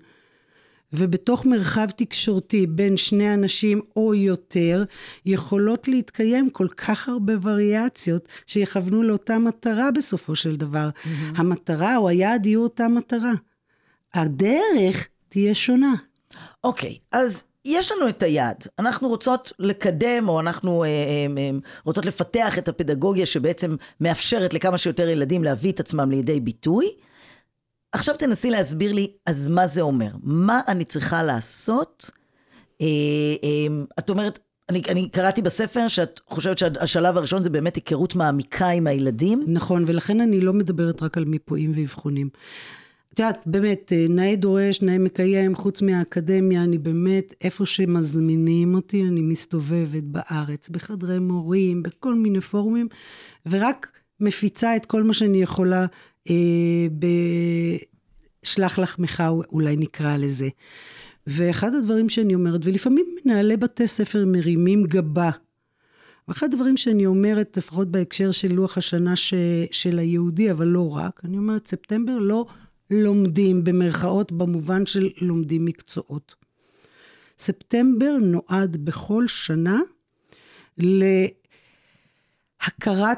ובתוך 0.97 1.45
מרחב 1.45 1.87
תקשורתי 1.95 2.67
בין 2.67 2.97
שני 2.97 3.33
אנשים 3.33 3.81
או 3.95 4.13
יותר, 4.13 4.83
יכולות 5.25 5.87
להתקיים 5.87 6.49
כל 6.49 6.67
כך 6.77 7.09
הרבה 7.09 7.33
וריאציות 7.41 8.27
שיכוונו 8.45 9.03
לאותה 9.03 9.39
מטרה 9.39 9.91
בסופו 9.91 10.35
של 10.35 10.55
דבר. 10.55 10.89
Mm-hmm. 10.89 11.07
המטרה 11.35 11.97
או 11.97 12.09
היעד 12.09 12.45
יהיו 12.45 12.63
אותה 12.63 12.87
מטרה. 12.87 13.33
הדרך 14.13 15.07
תהיה 15.29 15.55
שונה. 15.55 15.93
אוקיי, 16.63 16.97
okay, 17.01 17.17
אז 17.17 17.43
יש 17.65 17.91
לנו 17.91 18.09
את 18.09 18.23
היעד. 18.23 18.67
אנחנו 18.79 19.07
רוצות 19.07 19.51
לקדם, 19.59 20.29
או 20.29 20.39
אנחנו 20.39 20.83
אה, 20.83 20.87
אה, 20.87 20.93
אה, 21.37 21.49
רוצות 21.83 22.05
לפתח 22.05 22.57
את 22.57 22.67
הפדגוגיה 22.67 23.25
שבעצם 23.25 23.75
מאפשרת 24.01 24.53
לכמה 24.53 24.77
שיותר 24.77 25.09
ילדים 25.09 25.43
להביא 25.43 25.71
את 25.71 25.79
עצמם 25.79 26.11
לידי 26.11 26.39
ביטוי. 26.39 26.85
עכשיו 27.95 28.15
תנסי 28.17 28.49
להסביר 28.49 28.91
לי, 28.91 29.11
אז 29.25 29.47
מה 29.47 29.67
זה 29.67 29.81
אומר? 29.81 30.09
מה 30.23 30.61
אני 30.67 30.85
צריכה 30.85 31.23
לעשות? 31.23 32.09
אה, 32.81 32.87
אה, 33.43 33.83
את 33.99 34.09
אומרת, 34.09 34.39
אני, 34.69 34.81
אני 34.89 35.09
קראתי 35.09 35.41
בספר 35.41 35.87
שאת 35.87 36.19
חושבת 36.27 36.57
שהשלב 36.57 37.17
הראשון 37.17 37.43
זה 37.43 37.49
באמת 37.49 37.75
היכרות 37.75 38.15
מעמיקה 38.15 38.67
עם 38.67 38.87
הילדים. 38.87 39.43
נכון, 39.47 39.83
ולכן 39.87 40.21
אני 40.21 40.41
לא 40.41 40.53
מדברת 40.53 41.03
רק 41.03 41.17
על 41.17 41.25
מיפויים 41.25 41.71
ואבחונים. 41.75 42.29
את 43.13 43.19
יודעת, 43.19 43.41
באמת, 43.45 43.93
אה, 43.95 44.05
נאה 44.09 44.35
דורש, 44.35 44.81
נאה 44.81 44.97
מקיים, 44.97 45.55
חוץ 45.55 45.81
מהאקדמיה, 45.81 46.63
אני 46.63 46.77
באמת, 46.77 47.33
איפה 47.41 47.65
שמזמינים 47.65 48.75
אותי, 48.75 49.03
אני 49.03 49.21
מסתובבת 49.21 50.03
בארץ, 50.03 50.69
בחדרי 50.69 51.19
מורים, 51.19 51.83
בכל 51.83 52.15
מיני 52.15 52.41
פורומים, 52.41 52.87
ורק 53.45 53.91
מפיצה 54.19 54.75
את 54.75 54.85
כל 54.85 55.03
מה 55.03 55.13
שאני 55.13 55.41
יכולה 55.41 55.85
בשלח 58.43 58.79
לחמך, 58.79 59.23
אולי 59.51 59.77
נקרא 59.77 60.17
לזה. 60.17 60.49
ואחד 61.27 61.73
הדברים 61.73 62.09
שאני 62.09 62.35
אומרת, 62.35 62.61
ולפעמים 62.63 63.05
מנהלי 63.25 63.57
בתי 63.57 63.87
ספר 63.87 64.25
מרימים 64.25 64.83
גבה. 64.83 65.29
ואחד 66.27 66.53
הדברים 66.53 66.77
שאני 66.77 67.05
אומרת, 67.05 67.57
לפחות 67.57 67.91
בהקשר 67.91 68.31
של 68.31 68.53
לוח 68.53 68.77
השנה 68.77 69.15
ש, 69.15 69.33
של 69.71 69.99
היהודי, 69.99 70.51
אבל 70.51 70.67
לא 70.67 70.95
רק, 70.95 71.21
אני 71.23 71.37
אומרת, 71.37 71.67
ספטמבר 71.67 72.19
לא 72.19 72.45
לומדים, 72.91 73.63
במרכאות, 73.63 74.31
במובן 74.31 74.85
של 74.85 75.09
לומדים 75.21 75.65
מקצועות. 75.65 76.35
ספטמבר 77.39 78.17
נועד 78.21 78.85
בכל 78.85 79.27
שנה 79.27 79.79
להכרת 80.77 81.17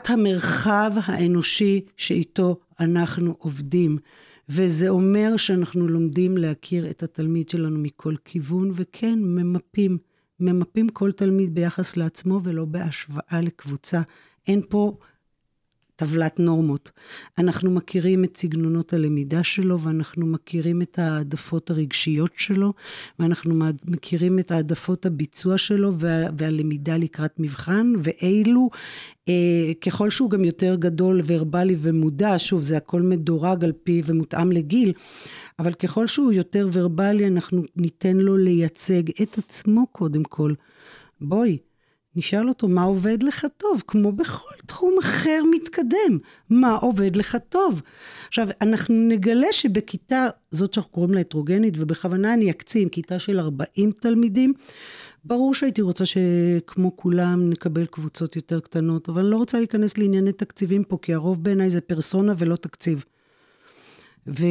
המרחב 0.09 0.91
האנושי 1.03 1.81
שאיתו 1.97 2.59
אנחנו 2.79 3.35
עובדים. 3.39 3.97
וזה 4.49 4.89
אומר 4.89 5.37
שאנחנו 5.37 5.87
לומדים 5.87 6.37
להכיר 6.37 6.89
את 6.89 7.03
התלמיד 7.03 7.49
שלנו 7.49 7.79
מכל 7.79 8.15
כיוון, 8.25 8.71
וכן, 8.75 9.19
ממפים. 9.21 9.97
ממפים 10.39 10.89
כל 10.89 11.11
תלמיד 11.11 11.55
ביחס 11.55 11.97
לעצמו 11.97 12.39
ולא 12.43 12.65
בהשוואה 12.65 13.41
לקבוצה. 13.41 14.01
אין 14.47 14.61
פה 14.69 14.97
טבלת 15.97 16.39
נורמות. 16.39 16.91
אנחנו 17.37 17.71
מכירים 17.71 18.23
את 18.23 18.37
סגנונות 18.37 18.93
הלמידה 18.93 19.43
שלו, 19.43 19.79
ואנחנו 19.81 20.25
מכירים 20.25 20.81
את 20.81 20.99
העדפות 20.99 21.69
הרגשיות 21.69 22.31
שלו, 22.35 22.73
ואנחנו 23.19 23.55
מכירים 23.85 24.39
את 24.39 24.51
העדפות 24.51 25.05
הביצוע 25.05 25.57
שלו 25.57 25.93
וה, 25.99 26.23
והלמידה 26.37 26.97
לקראת 26.97 27.33
מבחן, 27.39 27.93
ואילו, 28.03 28.69
אה, 29.29 29.33
ככל 29.81 30.09
שהוא 30.09 30.29
גם 30.29 30.45
יותר 30.45 30.75
גדול, 30.75 31.21
ורבלי 31.25 31.75
ומודע, 31.77 32.33
שוב, 32.37 32.61
זה 32.61 32.77
הכל 32.77 33.01
מדורג 33.01 33.63
על 33.63 33.71
פי 33.83 34.01
ומותאם 34.05 34.51
לגיל, 34.51 34.93
אבל 35.59 35.73
ככל 35.73 36.07
שהוא 36.07 36.31
יותר 36.31 36.69
ורבלי, 36.73 37.27
אנחנו 37.27 37.63
ניתן 37.75 38.17
לו 38.17 38.37
לייצג 38.37 39.03
את 39.21 39.37
עצמו 39.37 39.87
קודם 39.91 40.23
כל. 40.23 40.53
בואי, 41.21 41.57
נשאל 42.17 42.49
אותו 42.49 42.67
מה 42.67 42.83
עובד 42.83 43.23
לך 43.23 43.47
טוב, 43.57 43.83
כמו 43.87 44.11
בכל 44.11 44.55
תחום 44.65 44.95
אחר 44.99 45.43
מתקדם, 45.51 46.17
מה 46.49 46.75
עובד 46.75 47.15
לך 47.15 47.37
טוב. 47.49 47.81
עכשיו, 48.27 48.47
אנחנו 48.61 48.95
נגלה 48.95 49.47
שבכיתה, 49.51 50.27
זאת 50.51 50.73
שאנחנו 50.73 50.91
קוראים 50.91 51.13
לה 51.13 51.19
הטרוגנית, 51.19 51.73
ובכוונה 51.77 52.33
אני 52.33 52.51
אקצין, 52.51 52.89
כיתה 52.89 53.19
של 53.19 53.39
40 53.39 53.91
תלמידים, 53.91 54.53
ברור 55.23 55.53
שהייתי 55.53 55.81
רוצה 55.81 56.03
שכמו 56.05 56.97
כולם 56.97 57.49
נקבל 57.49 57.85
קבוצות 57.85 58.35
יותר 58.35 58.59
קטנות, 58.59 59.09
אבל 59.09 59.21
אני 59.21 59.31
לא 59.31 59.37
רוצה 59.37 59.57
להיכנס 59.57 59.97
לענייני 59.97 60.31
תקציבים 60.31 60.83
פה, 60.83 60.97
כי 61.01 61.13
הרוב 61.13 61.43
בעיניי 61.43 61.69
זה 61.69 61.81
פרסונה 61.81 62.33
ולא 62.37 62.55
תקציב. 62.55 63.03
ו... 64.27 64.45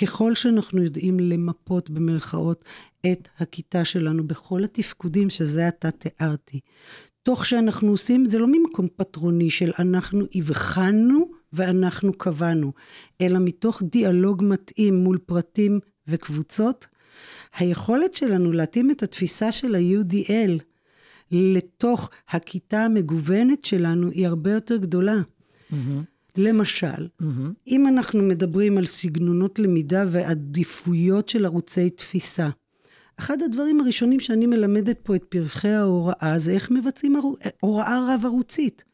ככל 0.00 0.34
שאנחנו 0.34 0.82
יודעים 0.82 1.20
למפות 1.20 1.90
במרכאות 1.90 2.64
את 3.12 3.28
הכיתה 3.38 3.84
שלנו 3.84 4.26
בכל 4.26 4.64
התפקודים 4.64 5.30
שזה 5.30 5.66
עתה 5.68 5.90
תיארתי, 5.90 6.60
תוך 7.22 7.46
שאנחנו 7.46 7.90
עושים 7.90 8.24
את 8.24 8.30
זה 8.30 8.38
לא 8.38 8.46
ממקום 8.46 8.86
פטרוני 8.96 9.50
של 9.50 9.72
אנחנו 9.78 10.24
הבחנו 10.34 11.28
ואנחנו 11.52 12.12
קבענו, 12.12 12.72
אלא 13.20 13.38
מתוך 13.38 13.82
דיאלוג 13.82 14.42
מתאים 14.44 14.96
מול 14.96 15.18
פרטים 15.18 15.80
וקבוצות, 16.08 16.86
היכולת 17.58 18.14
שלנו 18.14 18.52
להתאים 18.52 18.90
את 18.90 19.02
התפיסה 19.02 19.52
של 19.52 19.74
ה-UDL 19.74 20.62
לתוך 21.30 22.10
הכיתה 22.28 22.84
המגוונת 22.84 23.64
שלנו 23.64 24.10
היא 24.10 24.26
הרבה 24.26 24.52
יותר 24.52 24.76
גדולה. 24.76 25.16
Mm-hmm. 25.16 25.74
למשל, 26.38 27.06
mm-hmm. 27.22 27.24
אם 27.66 27.86
אנחנו 27.86 28.22
מדברים 28.22 28.78
על 28.78 28.86
סגנונות 28.86 29.58
למידה 29.58 30.04
ועדיפויות 30.08 31.28
של 31.28 31.44
ערוצי 31.44 31.90
תפיסה, 31.90 32.48
אחד 33.18 33.42
הדברים 33.42 33.80
הראשונים 33.80 34.20
שאני 34.20 34.46
מלמדת 34.46 34.98
פה 35.02 35.14
את 35.16 35.24
פרחי 35.24 35.68
ההוראה 35.68 36.34
זה 36.36 36.52
איך 36.52 36.70
מבצעים 36.70 37.16
הוראה 37.60 38.14
רב-ערוצית, 38.14 38.84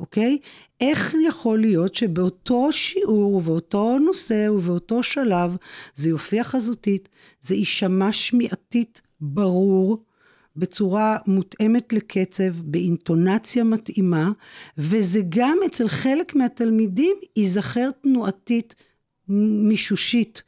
אוקיי? 0.00 0.38
איך 0.80 1.14
יכול 1.26 1.60
להיות 1.60 1.94
שבאותו 1.94 2.72
שיעור 2.72 3.34
ובאותו 3.34 3.98
נושא 3.98 4.48
ובאותו 4.50 5.02
שלב 5.02 5.56
זה 5.94 6.08
יופיע 6.08 6.44
חזותית, 6.44 7.08
זה 7.40 7.54
יישמע 7.54 8.12
שמיעתית 8.12 9.02
ברור, 9.20 10.04
בצורה 10.56 11.16
מותאמת 11.26 11.92
לקצב, 11.92 12.62
באינטונציה 12.64 13.64
מתאימה, 13.64 14.30
וזה 14.78 15.20
גם 15.28 15.58
אצל 15.66 15.88
חלק 15.88 16.34
מהתלמידים 16.34 17.16
ייזכר 17.36 17.90
תנועתית 18.02 18.74
מישושית. 19.68 20.42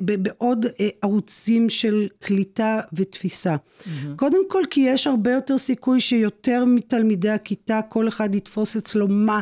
בעוד 0.00 0.66
אה, 0.80 0.88
ערוצים 1.02 1.70
של 1.70 2.08
קליטה 2.18 2.80
ותפיסה. 2.92 3.56
Mm-hmm. 3.56 3.88
קודם 4.16 4.48
כל 4.48 4.62
כי 4.70 4.80
יש 4.80 5.06
הרבה 5.06 5.32
יותר 5.32 5.58
סיכוי 5.58 6.00
שיותר 6.00 6.64
מתלמידי 6.64 7.30
הכיתה, 7.30 7.80
כל 7.88 8.08
אחד 8.08 8.34
יתפוס 8.34 8.76
אצלו 8.76 9.08
מה 9.08 9.40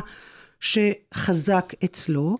שחזק 0.59 1.73
אצלו. 1.85 2.37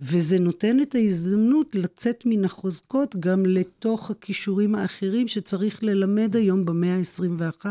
וזה 0.00 0.38
נותן 0.38 0.80
את 0.80 0.94
ההזדמנות 0.94 1.74
לצאת 1.74 2.22
מן 2.26 2.44
החוזקות 2.44 3.16
גם 3.16 3.46
לתוך 3.46 4.10
הכישורים 4.10 4.74
האחרים 4.74 5.28
שצריך 5.28 5.82
ללמד 5.82 6.36
היום 6.36 6.64
במאה 6.64 6.96
ה-21. 6.96 7.66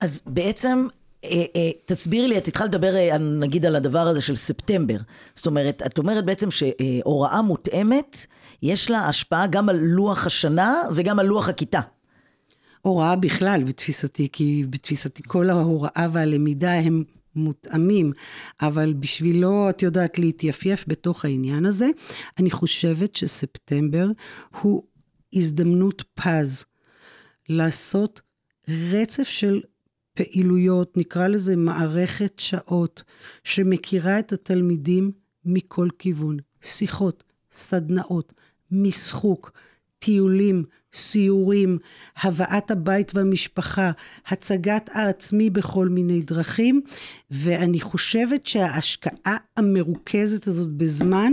אז 0.00 0.20
בעצם 0.26 0.86
אה, 1.24 1.44
אה, 1.56 1.70
תסבירי 1.86 2.28
לי, 2.28 2.38
את 2.38 2.48
התחלת 2.48 2.68
לדבר 2.68 2.96
אה, 2.96 3.18
נגיד 3.18 3.66
על 3.66 3.76
הדבר 3.76 4.06
הזה 4.06 4.20
של 4.20 4.36
ספטמבר. 4.36 4.96
זאת 5.34 5.46
אומרת, 5.46 5.82
את 5.86 5.98
אומרת 5.98 6.24
בעצם 6.24 6.48
שהוראה 6.50 7.42
מותאמת, 7.42 8.26
יש 8.62 8.90
לה 8.90 9.08
השפעה 9.08 9.46
גם 9.46 9.68
על 9.68 9.76
לוח 9.76 10.26
השנה 10.26 10.82
וגם 10.94 11.18
על 11.18 11.26
לוח 11.26 11.48
הכיתה. 11.48 11.80
הוראה 12.82 13.16
בכלל, 13.16 13.64
בתפיסתי, 13.64 14.28
כי 14.32 14.64
בתפיסתי 14.70 15.22
כל 15.26 15.50
ההוראה 15.50 16.06
והלמידה 16.12 16.72
הם 16.72 17.04
מותאמים, 17.34 18.12
אבל 18.62 18.92
בשבילו, 18.92 19.70
את 19.70 19.82
יודעת, 19.82 20.18
להתייפייף 20.18 20.84
בתוך 20.88 21.24
העניין 21.24 21.66
הזה, 21.66 21.86
אני 22.38 22.50
חושבת 22.50 23.16
שספטמבר 23.16 24.08
הוא 24.60 24.82
הזדמנות 25.32 26.04
פז 26.14 26.64
לעשות 27.48 28.20
רצף 28.68 29.28
של 29.28 29.60
פעילויות, 30.14 30.96
נקרא 30.96 31.26
לזה 31.26 31.56
מערכת 31.56 32.38
שעות, 32.38 33.02
שמכירה 33.44 34.18
את 34.18 34.32
התלמידים 34.32 35.12
מכל 35.44 35.88
כיוון. 35.98 36.36
שיחות, 36.62 37.24
סדנאות, 37.50 38.32
משחוק, 38.70 39.52
טיולים, 39.98 40.64
סיורים, 40.94 41.78
הבאת 42.22 42.70
הבית 42.70 43.12
והמשפחה, 43.14 43.90
הצגת 44.26 44.90
העצמי 44.92 45.50
בכל 45.50 45.88
מיני 45.88 46.20
דרכים, 46.20 46.80
ואני 47.30 47.80
חושבת 47.80 48.46
שההשקעה 48.46 49.36
המרוכזת 49.56 50.46
הזאת 50.46 50.68
בזמן, 50.68 51.32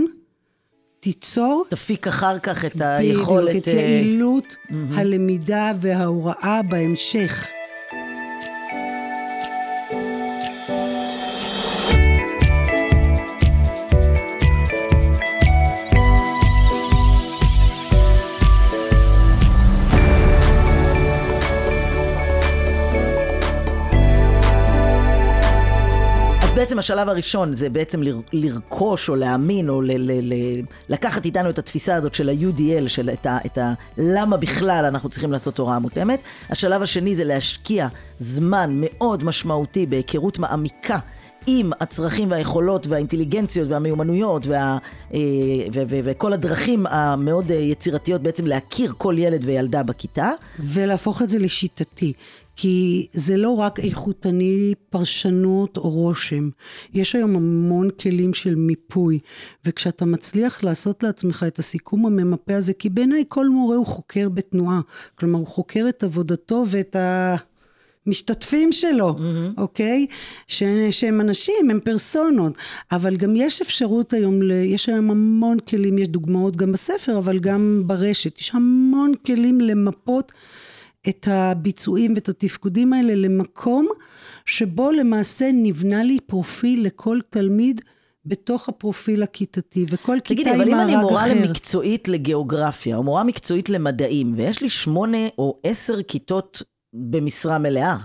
תיצור... 1.00 1.64
תפיק 1.68 2.06
אחר 2.06 2.38
כך 2.38 2.64
את 2.64 2.80
היכולת... 2.80 3.48
בדיוק, 3.48 3.62
את 3.62 3.68
אה, 3.68 3.72
יעילות 3.74 4.56
mm-hmm. 4.56 4.74
הלמידה 4.94 5.72
וההוראה 5.80 6.60
בהמשך. 6.68 7.48
בעצם 26.60 26.78
השלב 26.78 27.08
הראשון 27.08 27.52
זה 27.52 27.68
בעצם 27.68 28.00
לרכוש 28.32 29.08
או 29.08 29.16
להאמין 29.16 29.68
או 29.68 29.82
ל- 29.82 29.92
ל- 29.92 30.32
ל- 30.32 30.62
לקחת 30.88 31.24
איתנו 31.24 31.50
את 31.50 31.58
התפיסה 31.58 31.94
הזאת 31.94 32.14
של 32.14 32.28
ה-UDL, 32.28 32.88
של 32.88 33.10
את 33.10 33.26
ה, 33.26 33.38
את 33.46 33.58
ה... 33.58 33.72
למה 33.98 34.36
בכלל 34.36 34.84
אנחנו 34.88 35.08
צריכים 35.08 35.32
לעשות 35.32 35.58
הוראה 35.58 35.78
מותאמת. 35.78 36.20
השלב 36.50 36.82
השני 36.82 37.14
זה 37.14 37.24
להשקיע 37.24 37.88
זמן 38.18 38.70
מאוד 38.74 39.24
משמעותי 39.24 39.86
בהיכרות 39.86 40.38
מעמיקה 40.38 40.98
עם 41.46 41.70
הצרכים 41.80 42.30
והיכולות 42.30 42.86
והאינטליגנציות 42.86 43.68
והמיומנויות 43.68 44.46
וה, 44.46 44.78
אה, 45.14 45.18
ו, 45.74 45.82
ו, 45.88 46.00
וכל 46.04 46.32
הדרכים 46.32 46.86
המאוד 46.86 47.52
אה, 47.52 47.56
יצירתיות 47.56 48.22
בעצם 48.22 48.46
להכיר 48.46 48.92
כל 48.98 49.14
ילד 49.18 49.40
וילדה 49.44 49.82
בכיתה. 49.82 50.30
ולהפוך 50.58 51.22
את 51.22 51.28
זה 51.28 51.38
לשיטתי. 51.38 52.12
כי 52.56 53.06
זה 53.12 53.36
לא 53.36 53.50
רק 53.50 53.80
איכותני, 53.80 54.74
פרשנות 54.90 55.76
או 55.76 55.90
רושם. 55.90 56.50
יש 56.94 57.14
היום 57.14 57.36
המון 57.36 57.90
כלים 57.90 58.34
של 58.34 58.54
מיפוי, 58.54 59.18
וכשאתה 59.64 60.04
מצליח 60.04 60.64
לעשות 60.64 61.02
לעצמך 61.02 61.44
את 61.46 61.58
הסיכום 61.58 62.06
הממפה 62.06 62.56
הזה, 62.56 62.72
כי 62.72 62.88
בעיניי 62.88 63.24
כל 63.28 63.48
מורה 63.48 63.76
הוא 63.76 63.86
חוקר 63.86 64.28
בתנועה. 64.28 64.80
כלומר, 65.14 65.38
הוא 65.38 65.46
חוקר 65.46 65.86
את 65.88 66.02
עבודתו 66.04 66.64
ואת 66.66 66.96
ה... 66.96 67.36
משתתפים 68.06 68.72
שלו, 68.72 69.16
mm-hmm. 69.18 69.60
אוקיי? 69.60 70.06
ש, 70.46 70.62
שהם 70.90 71.20
אנשים, 71.20 71.70
הם 71.70 71.80
פרסונות. 71.80 72.52
אבל 72.92 73.16
גם 73.16 73.36
יש 73.36 73.60
אפשרות 73.62 74.12
היום, 74.12 74.42
ל, 74.42 74.50
יש 74.50 74.88
היום 74.88 75.10
המון 75.10 75.58
כלים, 75.58 75.98
יש 75.98 76.08
דוגמאות 76.08 76.56
גם 76.56 76.72
בספר, 76.72 77.18
אבל 77.18 77.38
גם 77.38 77.82
ברשת. 77.86 78.38
יש 78.38 78.50
המון 78.54 79.12
כלים 79.26 79.60
למפות 79.60 80.32
את 81.08 81.28
הביצועים 81.30 82.12
ואת 82.14 82.28
התפקודים 82.28 82.92
האלה 82.92 83.14
למקום 83.14 83.88
שבו 84.46 84.90
למעשה 84.90 85.50
נבנה 85.54 86.02
לי 86.02 86.18
פרופיל 86.26 86.84
לכל 86.84 87.18
תלמיד. 87.30 87.80
בתוך 88.26 88.68
הפרופיל 88.68 89.22
הכיתתי, 89.22 89.86
וכל 89.88 90.18
כיתה 90.24 90.50
עם 90.50 90.58
מארג 90.58 90.60
אחר. 90.60 90.64
תגידי, 90.64 90.72
אבל 90.72 90.82
אם 90.82 90.88
אני 90.88 91.02
מורה 91.02 91.28
למקצועית 91.28 92.08
לגיאוגרפיה, 92.08 92.96
או 92.96 93.02
מורה 93.02 93.24
מקצועית 93.24 93.68
למדעים, 93.68 94.32
ויש 94.36 94.62
לי 94.62 94.68
שמונה 94.70 95.28
או 95.38 95.60
עשר 95.64 96.02
כיתות 96.02 96.62
במשרה 96.94 97.58
מלאה. 97.58 97.96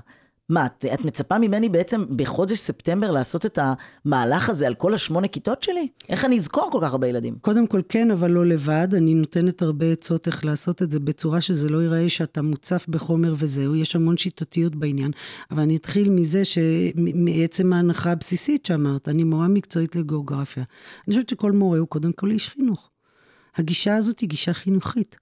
מה, 0.50 0.66
את, 0.66 0.86
את 0.94 1.06
מצפה 1.06 1.38
ממני 1.38 1.70
בעצם 1.70 2.06
בחודש 2.16 2.60
ספטמבר 2.60 3.12
לעשות 3.12 3.46
את 3.46 3.60
המהלך 4.06 4.50
הזה 4.50 4.68
על 4.68 4.74
כל 4.74 4.94
השמונה 4.94 5.28
כיתות 5.28 5.64
שלי? 5.64 5.88
איך 6.10 6.26
אני 6.26 6.38
אזכור 6.38 6.70
כל 6.72 6.80
כך 6.82 6.92
הרבה 6.92 7.08
ילדים? 7.08 7.36
קודם 7.42 7.68
כל 7.68 7.82
כן, 7.90 8.12
אבל 8.12 8.32
לא 8.32 8.46
לבד. 8.46 8.88
אני 8.94 9.14
נותנת 9.14 9.62
הרבה 9.62 9.86
עצות 9.86 10.28
איך 10.28 10.46
לעשות 10.46 10.82
את 10.82 10.92
זה 10.92 11.00
בצורה 11.00 11.42
שזה 11.42 11.70
לא 11.70 11.82
ייראה 11.82 12.10
שאתה 12.10 12.42
מוצף 12.42 12.86
בחומר 12.90 13.36
וזהו. 13.38 13.76
יש 13.76 13.96
המון 13.96 14.18
שיטתיות 14.18 14.76
בעניין. 14.76 15.12
אבל 15.52 15.62
אני 15.62 15.76
אתחיל 15.76 16.10
מזה 16.10 16.46
שמעצם 16.46 17.74
ההנחה 17.74 18.12
הבסיסית 18.12 18.66
שאמרת, 18.66 19.10
אני 19.10 19.24
מורה 19.24 19.48
מקצועית 19.48 19.96
לגיאוגרפיה. 19.96 20.64
אני 21.08 21.16
חושבת 21.16 21.30
שכל 21.30 21.52
מורה 21.52 21.80
הוא 21.80 21.88
קודם 21.88 22.12
כל 22.12 22.32
איש 22.32 22.50
חינוך. 22.50 22.90
הגישה 23.56 23.96
הזאת 23.96 24.20
היא 24.20 24.30
גישה 24.30 24.54
חינוכית. 24.54 25.18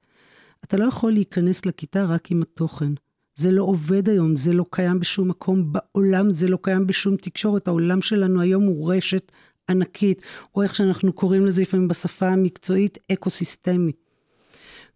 אתה 0.64 0.78
לא 0.78 0.86
יכול 0.86 1.12
להיכנס 1.12 1.66
לכיתה 1.66 2.06
רק 2.06 2.32
עם 2.32 2.42
התוכן. 2.42 2.94
זה 3.36 3.52
לא 3.52 3.64
עובד 3.64 4.10
היום, 4.10 4.36
זה 4.36 4.54
לא 4.54 4.66
קיים 4.72 5.00
בשום 5.00 5.28
מקום 5.28 5.74
בעולם, 5.74 6.34
זה 6.34 6.48
לא 6.48 6.58
קיים 6.62 6.88
בשום 6.88 7.16
תקשורת. 7.16 7.68
העולם 7.68 8.02
שלנו 8.02 8.42
היום 8.42 8.64
הוא 8.64 8.94
רשת 8.94 9.32
ענקית, 9.70 10.22
או 10.56 10.62
איך 10.62 10.76
שאנחנו 10.76 11.14
קוראים 11.14 11.46
לזה 11.46 11.62
לפעמים 11.62 11.88
בשפה 11.88 12.28
המקצועית, 12.28 12.98
אקו-סיסטמי. 13.14 13.92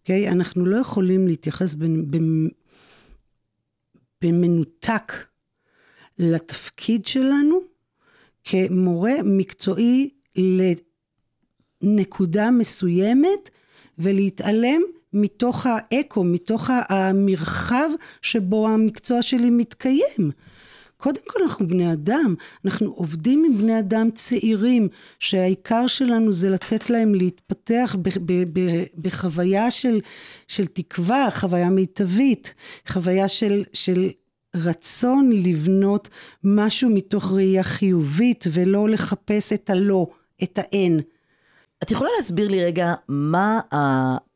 אוקיי? 0.01 0.27
Okay? 0.27 0.31
אנחנו 0.31 0.65
לא 0.65 0.77
יכולים 0.77 1.27
להתייחס 1.27 1.75
במנותק 4.21 5.13
לתפקיד 6.19 7.05
שלנו 7.05 7.59
כמורה 8.43 9.13
מקצועי 9.23 10.09
לנקודה 11.81 12.51
מסוימת 12.51 13.49
ולהתעלם 13.99 14.81
מתוך 15.13 15.65
האקו, 15.65 16.23
מתוך 16.23 16.69
המרחב 16.89 17.89
שבו 18.21 18.67
המקצוע 18.67 19.21
שלי 19.21 19.49
מתקיים. 19.49 20.31
קודם 20.97 21.21
כל 21.27 21.39
אנחנו 21.43 21.67
בני 21.67 21.93
אדם, 21.93 22.35
אנחנו 22.65 22.91
עובדים 22.91 23.45
עם 23.45 23.57
בני 23.57 23.79
אדם 23.79 24.09
צעירים, 24.11 24.87
שהעיקר 25.19 25.87
שלנו 25.87 26.31
זה 26.31 26.49
לתת 26.49 26.89
להם 26.89 27.15
להתפתח 27.15 27.95
ב- 28.01 28.09
ב- 28.25 28.59
ב- 28.59 28.83
בחוויה 28.97 29.71
של, 29.71 29.99
של 30.47 30.65
תקווה, 30.65 31.27
חוויה 31.31 31.69
מיטבית, 31.69 32.53
חוויה 32.87 33.27
של, 33.27 33.63
של 33.73 34.09
רצון 34.55 35.29
לבנות 35.31 36.09
משהו 36.43 36.89
מתוך 36.89 37.31
ראייה 37.31 37.63
חיובית 37.63 38.45
ולא 38.51 38.89
לחפש 38.89 39.53
את 39.53 39.69
הלא, 39.69 40.07
את 40.43 40.59
האין. 40.59 40.99
את 41.83 41.91
יכולה 41.91 42.09
להסביר 42.17 42.47
לי 42.47 42.65
רגע 42.65 42.93
מה. 43.07 43.59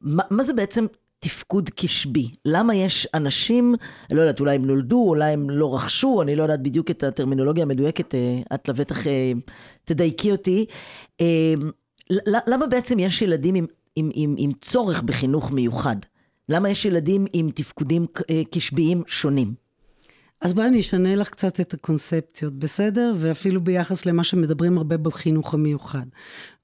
מה, 0.01 0.23
מה 0.29 0.43
זה 0.43 0.53
בעצם 0.53 0.85
תפקוד 1.19 1.69
קשבי? 1.69 2.29
למה 2.45 2.75
יש 2.75 3.07
אנשים, 3.13 3.75
אני 4.09 4.17
לא 4.17 4.21
יודעת, 4.21 4.39
אולי 4.39 4.55
הם 4.55 4.65
נולדו, 4.65 5.05
אולי 5.07 5.33
הם 5.33 5.49
לא 5.49 5.75
רכשו, 5.75 6.21
אני 6.21 6.35
לא 6.35 6.43
יודעת 6.43 6.63
בדיוק 6.63 6.91
את 6.91 7.03
הטרמינולוגיה 7.03 7.63
המדויקת, 7.63 8.15
אה, 8.15 8.41
את 8.53 8.69
לבטח 8.69 9.07
אה, 9.07 9.31
תדייקי 9.85 10.31
אותי. 10.31 10.65
אה, 11.21 11.53
למה 12.47 12.67
בעצם 12.67 12.99
יש 12.99 13.21
ילדים 13.21 13.55
עם, 13.55 13.65
עם, 13.95 14.09
עם, 14.13 14.35
עם 14.37 14.51
צורך 14.61 15.01
בחינוך 15.01 15.51
מיוחד? 15.51 15.95
למה 16.49 16.69
יש 16.69 16.85
ילדים 16.85 17.25
עם 17.33 17.49
תפקודים 17.55 18.05
קשביים 18.51 19.03
שונים? 19.07 19.53
אז 20.41 20.53
בואי 20.53 20.67
אני 20.67 20.79
אשנה 20.79 21.15
לך 21.15 21.29
קצת 21.29 21.59
את 21.59 21.73
הקונספציות, 21.73 22.53
בסדר? 22.53 23.15
ואפילו 23.17 23.61
ביחס 23.61 24.05
למה 24.05 24.23
שמדברים 24.23 24.77
הרבה 24.77 24.97
בחינוך 24.97 25.53
המיוחד. 25.53 26.05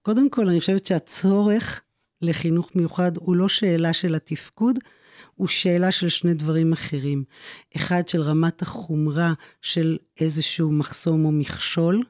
קודם 0.07 0.29
כל, 0.29 0.49
אני 0.49 0.59
חושבת 0.59 0.85
שהצורך 0.85 1.81
לחינוך 2.21 2.69
מיוחד 2.75 3.11
הוא 3.17 3.35
לא 3.35 3.49
שאלה 3.49 3.93
של 3.93 4.15
התפקוד, 4.15 4.79
הוא 5.35 5.47
שאלה 5.47 5.91
של 5.91 6.09
שני 6.09 6.33
דברים 6.33 6.73
אחרים. 6.73 7.23
אחד, 7.75 8.07
של 8.07 8.21
רמת 8.21 8.61
החומרה 8.61 9.33
של 9.61 9.97
איזשהו 10.19 10.71
מחסום 10.71 11.25
או 11.25 11.31
מכשול, 11.31 12.03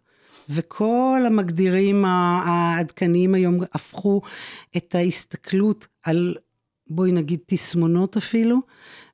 וכל 0.50 1.24
המגדירים 1.28 2.06
העדכניים 2.06 3.36
היום 3.36 3.60
הפכו 3.74 4.22
את 4.78 4.96
ההסתכלות 4.96 5.88
על, 6.04 6.36
בואי 6.90 7.12
נגיד, 7.12 7.40
תסמונות 7.46 8.18
אפילו, 8.18 8.62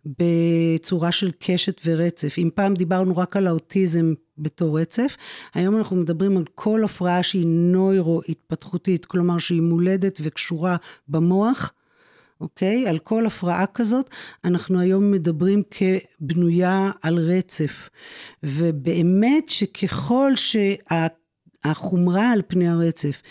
בצורה 0.06 1.12
של 1.12 1.32
קשת 1.40 1.82
ורצף. 1.86 2.36
אם 2.38 2.50
פעם 2.56 2.74
דיברנו 2.74 3.18
רק 3.18 3.38
על 3.38 3.48
האוטיזם 3.48 4.14
בתור 4.38 4.80
רצף, 4.80 5.18
היום 5.54 5.78
אנחנו 5.78 5.96
מדברים 5.96 6.38
על 6.38 6.44
כל 6.56 6.84
הפרעה 6.84 7.24
שהיא 7.24 7.48
נוירו-התפתחותית, 7.48 9.06
כלומר 9.06 9.38
שהיא 9.38 9.62
מולדת 9.62 10.20
וקשורה 10.24 10.76
במוח. 11.08 11.74
אוקיי? 12.42 12.88
על 12.88 13.00
כל 13.00 13.26
הפרעה 13.26 13.66
כזאת, 13.66 14.10
אנחנו 14.46 14.80
היום 14.80 15.12
מדברים 15.12 15.64
כבנויה 15.72 16.92
על 17.02 17.18
רצף. 17.18 17.90
ובאמת 18.44 19.50
שככל 19.50 20.32
שהחומרה 20.36 22.32
על 22.32 22.42
פני 22.48 22.68
הרצף 22.68 23.22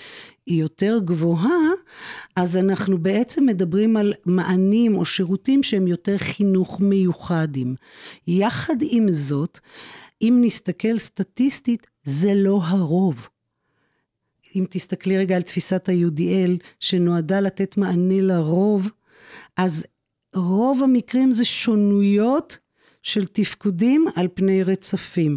היא 0.47 0.61
יותר 0.61 0.99
גבוהה, 1.05 1.71
אז 2.37 2.57
אנחנו 2.57 2.99
בעצם 2.99 3.47
מדברים 3.47 3.97
על 3.97 4.13
מענים 4.27 4.97
או 4.97 5.05
שירותים 5.05 5.63
שהם 5.63 5.89
יותר 5.89 6.19
חינוך 6.19 6.81
מיוחדים. 6.81 7.75
יחד 8.27 8.77
עם 8.81 9.11
זאת, 9.11 9.59
אם 10.23 10.39
נסתכל 10.41 10.99
סטטיסטית, 10.99 11.87
זה 12.05 12.35
לא 12.35 12.61
הרוב. 12.63 13.29
אם 14.57 14.65
תסתכלי 14.71 15.19
רגע 15.19 15.37
על 15.37 15.43
תפיסת 15.43 15.89
ה-UDL, 15.89 16.65
שנועדה 16.81 17.41
לתת 17.41 17.77
מענה 17.77 18.21
לרוב, 18.21 18.91
אז 19.57 19.87
רוב 20.35 20.83
המקרים 20.83 21.33
זה 21.33 21.45
שונויות 21.45 22.59
של 23.03 23.27
תפקודים 23.27 24.07
על 24.17 24.29
פני 24.35 24.63
רצפים. 24.63 25.37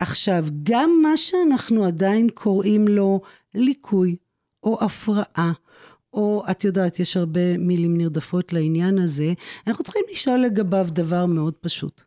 עכשיו, 0.00 0.46
גם 0.62 0.90
מה 1.02 1.16
שאנחנו 1.16 1.84
עדיין 1.84 2.28
קוראים 2.34 2.88
לו 2.88 3.20
ליקוי, 3.54 4.16
או 4.64 4.84
הפרעה, 4.84 5.52
או 6.12 6.44
את 6.50 6.64
יודעת, 6.64 7.00
יש 7.00 7.16
הרבה 7.16 7.58
מילים 7.58 7.96
נרדפות 7.96 8.52
לעניין 8.52 8.98
הזה, 8.98 9.32
אנחנו 9.66 9.84
צריכים 9.84 10.04
לשאול 10.12 10.40
לגביו 10.40 10.86
דבר 10.92 11.26
מאוד 11.26 11.54
פשוט. 11.54 12.02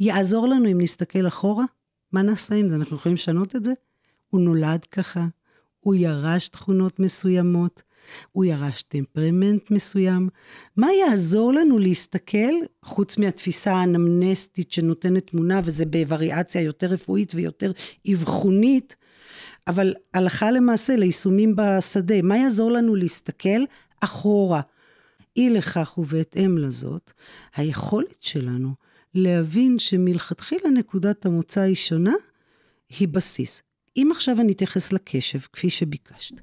יעזור 0.00 0.48
לנו 0.48 0.70
אם 0.70 0.80
נסתכל 0.80 1.26
אחורה? 1.26 1.64
מה 2.12 2.22
נעשה 2.22 2.54
עם 2.54 2.68
זה? 2.68 2.76
אנחנו 2.76 2.96
יכולים 2.96 3.14
לשנות 3.14 3.56
את 3.56 3.64
זה? 3.64 3.72
הוא 4.30 4.40
נולד 4.40 4.84
ככה, 4.84 5.26
הוא 5.80 5.94
ירש 5.94 6.48
תכונות 6.48 7.00
מסוימות, 7.00 7.82
הוא 8.32 8.44
ירש 8.44 8.82
טמפרמנט 8.82 9.70
מסוים. 9.70 10.28
מה 10.76 10.92
יעזור 10.92 11.52
לנו 11.52 11.78
להסתכל, 11.78 12.52
חוץ 12.82 13.18
מהתפיסה 13.18 13.72
האנמנסטית 13.72 14.72
שנותנת 14.72 15.26
תמונה, 15.26 15.60
וזה 15.64 15.86
בווריאציה 15.86 16.62
יותר 16.62 16.86
רפואית 16.86 17.32
ויותר 17.34 17.72
אבחונית, 18.12 18.96
אבל 19.68 19.94
הלכה 20.14 20.50
למעשה 20.50 20.96
ליישומים 20.96 21.56
בשדה, 21.56 22.22
מה 22.22 22.38
יעזור 22.38 22.72
לנו 22.72 22.94
להסתכל 22.94 23.64
אחורה? 24.00 24.60
אי 25.36 25.50
לכך 25.50 25.98
ובהתאם 25.98 26.58
לזאת, 26.58 27.12
היכולת 27.56 28.22
שלנו 28.22 28.74
להבין 29.14 29.78
שמלכתחילה 29.78 30.70
נקודת 30.70 31.26
המוצא 31.26 31.60
היא 31.60 31.74
שונה, 31.74 32.14
היא 32.98 33.08
בסיס. 33.08 33.62
אם 33.96 34.08
עכשיו 34.10 34.40
אני 34.40 34.52
אתייחס 34.52 34.92
לקשב, 34.92 35.38
כפי 35.52 35.70
שביקשת, 35.70 36.40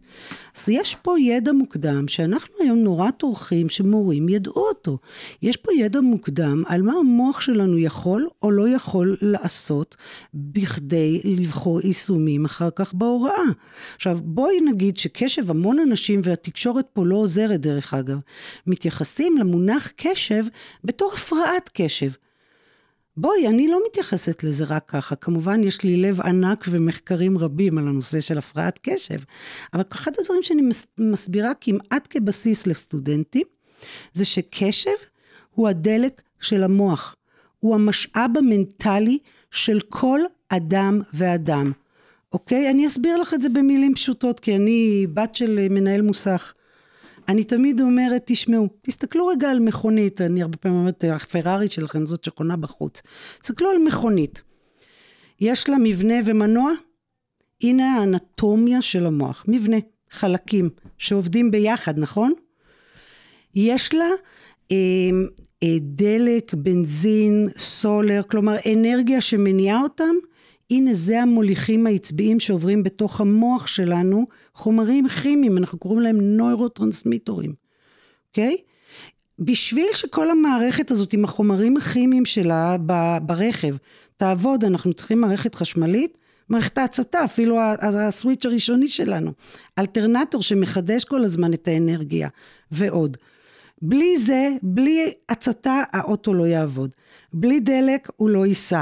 אז 0.55 0.69
יש 0.69 0.95
פה 0.95 1.19
ידע 1.19 1.51
מוקדם 1.51 2.07
שאנחנו 2.07 2.55
היום 2.59 2.79
נורא 2.79 3.11
טורחים 3.11 3.69
שמורים 3.69 4.29
ידעו 4.29 4.67
אותו. 4.67 4.97
יש 5.41 5.57
פה 5.57 5.73
ידע 5.73 6.01
מוקדם 6.01 6.63
על 6.67 6.81
מה 6.81 6.93
המוח 6.93 7.41
שלנו 7.41 7.77
יכול 7.77 8.27
או 8.43 8.51
לא 8.51 8.69
יכול 8.69 9.17
לעשות 9.21 9.95
בכדי 10.33 11.21
לבחור 11.23 11.81
יישומים 11.83 12.45
אחר 12.45 12.69
כך 12.75 12.93
בהוראה. 12.93 13.43
עכשיו, 13.95 14.19
בואי 14.23 14.61
נגיד 14.61 14.97
שקשב, 14.97 15.49
המון 15.51 15.79
אנשים, 15.79 16.21
והתקשורת 16.23 16.85
פה 16.93 17.05
לא 17.05 17.15
עוזרת 17.15 17.61
דרך 17.61 17.93
אגב, 17.93 18.19
מתייחסים 18.67 19.37
למונח 19.37 19.91
קשב 19.95 20.43
בתור 20.83 21.11
הפרעת 21.13 21.69
קשב. 21.73 22.11
בואי, 23.21 23.47
אני 23.47 23.67
לא 23.67 23.79
מתייחסת 23.89 24.43
לזה 24.43 24.65
רק 24.67 24.83
ככה. 24.87 25.15
כמובן, 25.15 25.63
יש 25.63 25.83
לי 25.83 25.97
לב 25.97 26.21
ענק 26.21 26.65
ומחקרים 26.69 27.37
רבים 27.37 27.77
על 27.77 27.87
הנושא 27.87 28.19
של 28.19 28.37
הפרעת 28.37 28.79
קשב, 28.81 29.19
אבל 29.73 29.83
אחד 29.91 30.11
הדברים 30.19 30.43
שאני 30.43 30.61
מסבירה 30.99 31.51
כמעט 31.61 32.07
כבסיס 32.09 32.67
לסטודנטים, 32.67 33.47
זה 34.13 34.25
שקשב 34.25 34.91
הוא 35.55 35.67
הדלק 35.67 36.21
של 36.39 36.63
המוח. 36.63 37.15
הוא 37.59 37.75
המשאב 37.75 38.31
המנטלי 38.37 39.17
של 39.51 39.79
כל 39.89 40.19
אדם 40.49 41.01
ואדם. 41.13 41.71
אוקיי? 42.33 42.69
אני 42.69 42.87
אסביר 42.87 43.17
לך 43.17 43.33
את 43.33 43.41
זה 43.41 43.49
במילים 43.49 43.95
פשוטות, 43.95 44.39
כי 44.39 44.55
אני 44.55 45.07
בת 45.13 45.35
של 45.35 45.67
מנהל 45.69 46.01
מוסך. 46.01 46.53
אני 47.29 47.43
תמיד 47.43 47.81
אומרת, 47.81 48.21
תשמעו, 48.25 48.67
תסתכלו 48.81 49.27
רגע 49.27 49.49
על 49.49 49.59
מכונית, 49.59 50.21
אני 50.21 50.41
הרבה 50.41 50.57
פעמים 50.57 50.77
אומרת, 50.77 51.03
הפרארי 51.03 51.67
שלכם 51.69 52.05
זאת 52.05 52.23
שחונה 52.23 52.57
בחוץ. 52.57 53.01
תסתכלו 53.41 53.69
על 53.69 53.77
מכונית. 53.77 54.41
יש 55.41 55.69
לה 55.69 55.77
מבנה 55.83 56.13
ומנוע? 56.25 56.71
הנה 57.63 57.95
האנטומיה 57.95 58.81
של 58.81 59.05
המוח. 59.05 59.45
מבנה, 59.47 59.77
חלקים, 60.09 60.69
שעובדים 60.97 61.51
ביחד, 61.51 61.99
נכון? 61.99 62.33
יש 63.55 63.93
לה 63.93 64.09
אה, 64.71 64.77
אה, 65.63 65.77
דלק, 65.81 66.53
בנזין, 66.53 67.49
סולר, 67.57 68.21
כלומר 68.29 68.55
אנרגיה 68.73 69.21
שמניעה 69.21 69.81
אותם 69.81 70.15
הנה 70.71 70.93
זה 70.93 71.21
המוליכים 71.21 71.87
העצביים 71.87 72.39
שעוברים 72.39 72.83
בתוך 72.83 73.21
המוח 73.21 73.67
שלנו, 73.67 74.27
חומרים 74.55 75.07
כימיים, 75.07 75.57
אנחנו 75.57 75.77
קוראים 75.77 75.99
להם 75.99 76.21
נוירוטרנסמיטורים, 76.21 77.53
אוקיי? 78.29 78.57
Okay? 78.59 78.71
בשביל 79.39 79.87
שכל 79.93 80.29
המערכת 80.29 80.91
הזאת 80.91 81.13
עם 81.13 81.25
החומרים 81.25 81.77
הכימיים 81.77 82.25
שלה 82.25 82.77
ברכב 83.21 83.75
תעבוד, 84.17 84.63
אנחנו 84.63 84.93
צריכים 84.93 85.21
מערכת 85.21 85.55
חשמלית, 85.55 86.17
מערכת 86.49 86.77
ההצתה, 86.77 87.23
אפילו 87.23 87.59
הסוויץ' 87.81 88.45
הראשוני 88.45 88.87
שלנו, 88.87 89.31
אלטרנטור 89.79 90.41
שמחדש 90.41 91.03
כל 91.03 91.23
הזמן 91.23 91.53
את 91.53 91.67
האנרגיה 91.67 92.29
ועוד. 92.71 93.17
בלי 93.81 94.17
זה, 94.17 94.49
בלי 94.63 95.13
הצתה, 95.29 95.83
האוטו 95.93 96.33
לא 96.33 96.47
יעבוד. 96.47 96.91
בלי 97.33 97.59
דלק, 97.59 98.09
הוא 98.15 98.29
לא 98.29 98.45
ייסע. 98.45 98.81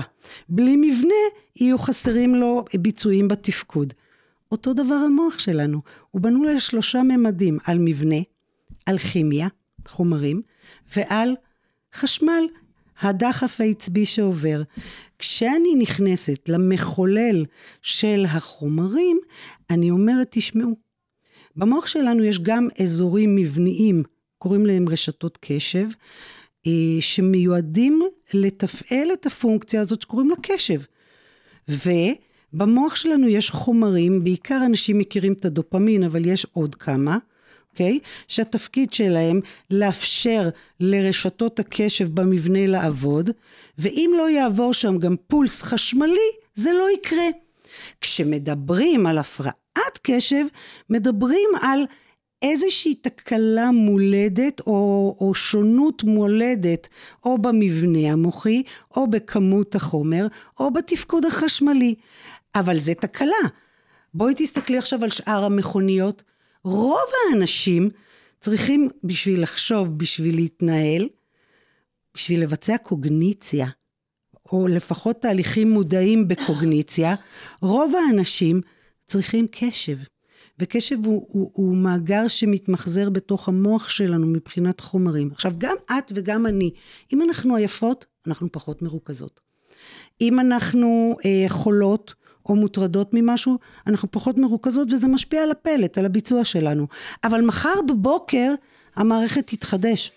בלי 0.49 0.75
מבנה, 0.75 1.13
יהיו 1.55 1.77
חסרים 1.77 2.35
לו 2.35 2.65
ביצועים 2.79 3.27
בתפקוד. 3.27 3.93
אותו 4.51 4.73
דבר 4.73 4.95
המוח 4.95 5.39
שלנו, 5.39 5.81
הוא 6.12 6.21
בנו 6.21 6.43
לשלושה 6.43 7.03
ממדים, 7.03 7.57
על 7.65 7.77
מבנה, 7.79 8.15
על 8.85 8.97
כימיה, 8.97 9.47
חומרים, 9.88 10.41
ועל 10.95 11.35
חשמל, 11.93 12.43
הדחף 13.01 13.62
העצבי 13.62 14.05
שעובר. 14.05 14.62
כשאני 15.19 15.75
נכנסת 15.77 16.49
למחולל 16.49 17.45
של 17.81 18.25
החומרים, 18.27 19.19
אני 19.69 19.91
אומרת, 19.91 20.27
תשמעו, 20.31 20.75
במוח 21.55 21.88
שלנו 21.88 22.23
יש 22.23 22.39
גם 22.39 22.67
אזורים 22.81 23.35
מבניים 23.35 24.03
קוראים 24.38 24.65
להם 24.65 24.89
רשתות 24.89 25.38
קשב, 25.41 25.88
שמיועדים 27.00 28.02
לתפעל 28.34 29.12
את 29.13 29.26
הפונקציה 29.26 29.82
הזאת 29.82 30.02
שקוראים 30.02 30.30
לה 30.30 30.36
קשב. 30.41 30.82
ובמוח 31.67 32.95
שלנו 32.95 33.28
יש 33.28 33.50
חומרים, 33.50 34.24
בעיקר 34.24 34.62
אנשים 34.65 34.98
מכירים 34.98 35.34
את 35.34 35.45
הדופמין, 35.45 36.04
אבל 36.04 36.26
יש 36.26 36.45
עוד 36.54 36.76
כמה, 36.76 37.17
אוקיי? 37.72 38.00
שהתפקיד 38.28 38.93
שלהם 38.93 39.39
לאפשר 39.72 40.50
לרשתות 40.80 41.60
הקשב 41.60 42.10
במבנה 42.13 42.67
לעבוד, 42.67 43.30
ואם 43.78 44.12
לא 44.17 44.30
יעבור 44.30 44.74
שם 44.74 44.98
גם 44.98 45.15
פולס 45.28 45.62
חשמלי, 45.62 46.30
זה 46.56 46.72
לא 46.72 46.88
יקרה. 46.93 47.26
כשמדברים 48.02 49.06
על 49.06 49.17
הפרעת 49.17 50.00
קשב, 50.02 50.45
מדברים 50.89 51.50
על 51.62 51.86
איזושהי 52.41 52.95
תקלה 52.95 53.71
מולדת 53.71 54.60
או, 54.60 55.17
או 55.19 55.34
שונות 55.34 56.04
מולדת 56.04 56.88
או 57.25 57.38
במבנה 57.38 58.12
המוחי 58.12 58.63
או 58.95 59.08
בכמות 59.08 59.75
החומר 59.75 60.28
או 60.60 60.71
בתפקוד 60.71 61.25
החשמלי. 61.25 61.95
אבל 62.56 62.80
זה 62.80 62.93
תקלה. 62.95 63.47
בואי 64.13 64.34
תסתכלי 64.38 64.78
עכשיו 64.78 65.04
על 65.04 65.10
שאר 65.10 65.43
המכוניות. 65.45 66.23
רוב 66.63 67.10
האנשים 67.32 67.89
צריכים 68.39 68.89
בשביל 69.04 69.41
לחשוב, 69.43 69.97
בשביל 69.97 70.36
להתנהל, 70.36 71.10
בשביל 72.15 72.43
לבצע 72.43 72.78
קוגניציה, 72.78 73.67
או 74.52 74.67
לפחות 74.67 75.21
תהליכים 75.21 75.71
מודעים 75.71 76.28
בקוגניציה, 76.28 77.15
רוב 77.62 77.93
האנשים 77.95 78.62
צריכים 79.08 79.47
קשב. 79.52 79.97
וקשב 80.60 81.06
הוא, 81.06 81.26
הוא, 81.30 81.52
הוא 81.54 81.76
מאגר 81.76 82.28
שמתמחזר 82.28 83.10
בתוך 83.10 83.48
המוח 83.48 83.89
שלנו 83.89 84.28
מבחינת 84.28 84.80
חומרים. 84.80 85.30
עכשיו, 85.32 85.54
גם 85.58 85.76
את 85.91 86.12
וגם 86.15 86.45
אני, 86.45 86.72
אם 87.13 87.22
אנחנו 87.22 87.56
עייפות, 87.56 88.06
אנחנו 88.28 88.52
פחות 88.52 88.82
מרוכזות. 88.82 89.39
אם 90.22 90.39
אנחנו 90.39 91.17
אה, 91.26 91.45
חולות 91.50 92.13
או 92.45 92.56
מוטרדות 92.56 93.10
ממשהו, 93.13 93.58
אנחנו 93.88 94.12
פחות 94.12 94.38
מרוכזות 94.38 94.91
וזה 94.91 95.08
משפיע 95.08 95.43
על 95.43 95.52
הפלט, 95.52 95.98
על 95.98 96.06
הביצוע 96.06 96.45
שלנו. 96.45 96.88
אבל 97.24 97.41
מחר 97.41 97.82
בבוקר 97.88 98.54
המערכת 98.95 99.48
תתחדש, 99.48 100.12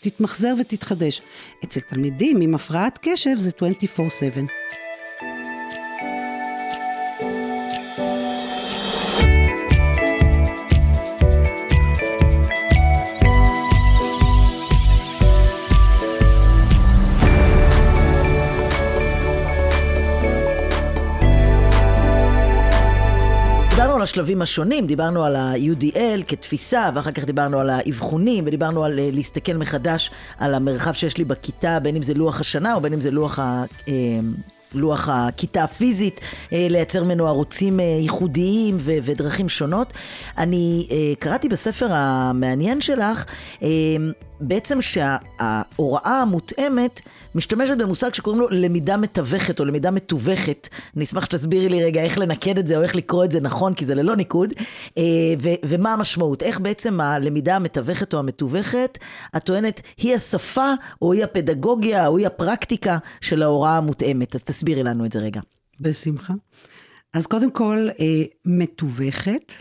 תתמחזר 0.00 0.54
ותתחדש. 0.60 1.20
אצל 1.64 1.80
תלמידים 1.80 2.40
עם 2.40 2.54
הפרעת 2.54 2.98
קשב 3.02 3.34
זה 3.36 3.50
24/7. 3.50 4.83
השלבים 24.04 24.42
השונים, 24.42 24.86
דיברנו 24.86 25.24
על 25.24 25.36
ה-UDL 25.36 26.22
כתפיסה, 26.28 26.90
ואחר 26.94 27.12
כך 27.12 27.24
דיברנו 27.24 27.60
על 27.60 27.70
האבחונים, 27.70 28.44
ודיברנו 28.46 28.84
על 28.84 28.98
אה, 28.98 29.08
להסתכל 29.12 29.52
מחדש 29.52 30.10
על 30.38 30.54
המרחב 30.54 30.92
שיש 30.92 31.18
לי 31.18 31.24
בכיתה, 31.24 31.80
בין 31.80 31.96
אם 31.96 32.02
זה 32.02 32.14
לוח 32.14 32.40
השנה 32.40 32.74
או 32.74 32.80
בין 32.80 32.92
אם 32.92 33.00
זה 33.00 33.10
לוח 33.10 33.38
ה... 33.38 33.64
אה, 33.88 33.92
לוח 34.74 35.08
הכיתה 35.08 35.64
הפיזית, 35.64 36.20
אה, 36.52 36.66
לייצר 36.70 37.04
ממנו 37.04 37.28
ערוצים 37.28 37.80
ייחודיים 37.80 38.76
ו- 38.80 38.92
ודרכים 39.02 39.48
שונות. 39.48 39.92
אני 40.38 40.88
קראתי 41.18 41.48
בספר 41.48 41.86
המעניין 41.90 42.80
שלך 42.80 43.24
בעצם 44.48 44.82
שההוראה 44.82 46.20
המותאמת 46.20 47.00
משתמשת 47.34 47.76
במושג 47.78 48.14
שקוראים 48.14 48.40
לו 48.40 48.48
למידה 48.50 48.96
מתווכת 48.96 49.60
או 49.60 49.64
למידה 49.64 49.90
מתווכת. 49.90 50.68
אני 50.96 51.04
אשמח 51.04 51.24
שתסבירי 51.24 51.68
לי 51.68 51.84
רגע 51.84 52.02
איך 52.02 52.18
לנקד 52.18 52.58
את 52.58 52.66
זה 52.66 52.76
או 52.76 52.82
איך 52.82 52.96
לקרוא 52.96 53.24
את 53.24 53.32
זה 53.32 53.40
נכון, 53.40 53.74
כי 53.74 53.84
זה 53.84 53.94
ללא 53.94 54.16
ניקוד, 54.16 54.52
אה, 54.98 55.02
ו- 55.42 55.54
ומה 55.64 55.92
המשמעות. 55.92 56.42
איך 56.42 56.60
בעצם 56.60 57.00
הלמידה 57.00 57.56
המתווכת 57.56 58.14
או 58.14 58.18
המתווכת, 58.18 58.98
את 59.36 59.42
טוענת, 59.42 59.80
היא 59.96 60.14
השפה 60.14 60.72
או 61.02 61.12
היא 61.12 61.24
הפדגוגיה 61.24 62.06
או 62.06 62.18
היא 62.18 62.26
הפרקטיקה 62.26 62.98
של 63.20 63.42
ההוראה 63.42 63.76
המותאמת. 63.76 64.34
אז 64.34 64.42
תסבירי 64.42 64.82
לנו 64.82 65.04
את 65.04 65.12
זה 65.12 65.18
רגע. 65.18 65.40
בשמחה. 65.80 66.34
אז 67.14 67.26
קודם 67.26 67.50
כל, 67.50 67.88
אה, 68.00 68.22
מתווכת. 68.46 69.52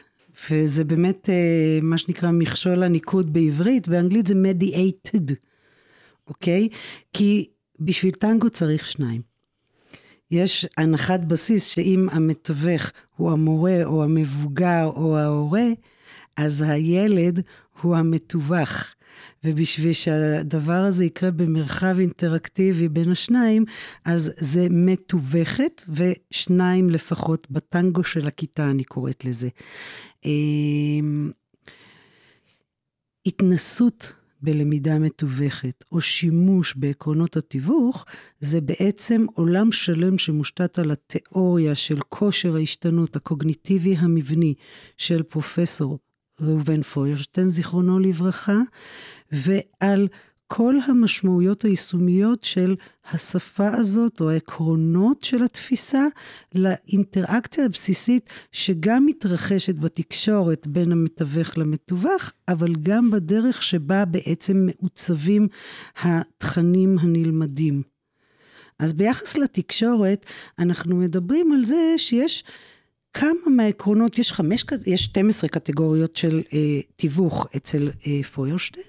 וזה 0.49 0.83
באמת 0.83 1.29
אה, 1.29 1.79
מה 1.81 1.97
שנקרא 1.97 2.31
מכשול 2.31 2.83
הניקוד 2.83 3.33
בעברית, 3.33 3.87
באנגלית 3.87 4.27
זה 4.27 4.33
mediated, 4.33 5.33
אוקיי? 6.27 6.69
כי 7.13 7.49
בשביל 7.79 8.13
טנגו 8.13 8.49
צריך 8.49 8.85
שניים. 8.85 9.21
יש 10.31 10.67
הנחת 10.77 11.19
בסיס 11.19 11.65
שאם 11.65 12.07
המתווך 12.11 12.91
הוא 13.15 13.31
המורה 13.31 13.83
או 13.83 14.03
המבוגר 14.03 14.85
או 14.95 15.17
ההורה, 15.17 15.67
אז 16.37 16.61
הילד 16.61 17.41
הוא 17.81 17.95
המתווך. 17.95 18.93
ובשביל 19.43 19.93
שהדבר 19.93 20.73
הזה 20.73 21.05
יקרה 21.05 21.31
במרחב 21.31 21.95
אינטראקטיבי 21.99 22.89
בין 22.89 23.11
השניים, 23.11 23.65
אז 24.05 24.33
זה 24.37 24.67
מתווכת, 24.69 25.83
ושניים 25.89 26.89
לפחות 26.89 27.51
בטנגו 27.51 28.03
של 28.03 28.27
הכיתה, 28.27 28.69
אני 28.69 28.83
קוראת 28.83 29.25
לזה. 29.25 29.49
אמ, 30.25 31.31
התנסות 33.25 34.13
בלמידה 34.41 34.99
מתווכת, 34.99 35.83
או 35.91 36.01
שימוש 36.01 36.75
בעקרונות 36.75 37.37
התיווך, 37.37 38.05
זה 38.39 38.61
בעצם 38.61 39.25
עולם 39.33 39.71
שלם 39.71 40.17
שמושתת 40.17 40.79
על 40.79 40.91
התיאוריה 40.91 41.75
של 41.75 41.99
כושר 42.09 42.55
ההשתנות 42.55 43.15
הקוגניטיבי 43.15 43.95
המבני 43.95 44.53
של 44.97 45.23
פרופסור 45.23 45.99
ראובן 46.41 46.81
פוירשטיין, 46.81 47.49
זיכרונו 47.49 47.99
לברכה, 47.99 48.57
ועל 49.31 50.07
כל 50.47 50.75
המשמעויות 50.87 51.65
היישומיות 51.65 52.43
של 52.43 52.75
השפה 53.11 53.67
הזאת, 53.73 54.21
או 54.21 54.29
העקרונות 54.29 55.23
של 55.23 55.43
התפיסה, 55.43 56.07
לאינטראקציה 56.55 57.65
הבסיסית 57.65 58.29
שגם 58.51 59.05
מתרחשת 59.05 59.75
בתקשורת 59.75 60.67
בין 60.67 60.91
המתווך 60.91 61.57
למתווך, 61.57 62.31
אבל 62.47 62.75
גם 62.75 63.11
בדרך 63.11 63.63
שבה 63.63 64.05
בעצם 64.05 64.65
מעוצבים 64.65 65.47
התכנים 66.01 66.99
הנלמדים. 66.99 67.83
אז 68.79 68.93
ביחס 68.93 69.37
לתקשורת, 69.37 70.25
אנחנו 70.59 70.95
מדברים 70.95 71.51
על 71.51 71.65
זה 71.65 71.93
שיש 71.97 72.43
כמה 73.13 73.31
מהעקרונות, 73.47 74.19
יש 74.19 74.31
חמש, 74.31 74.65
יש 74.85 75.03
12 75.03 75.49
קטגוריות 75.49 76.15
של 76.15 76.41
אה, 76.53 76.59
תיווך 76.95 77.47
אצל 77.55 77.89
אה, 78.07 78.23
פוירשטיין, 78.23 78.85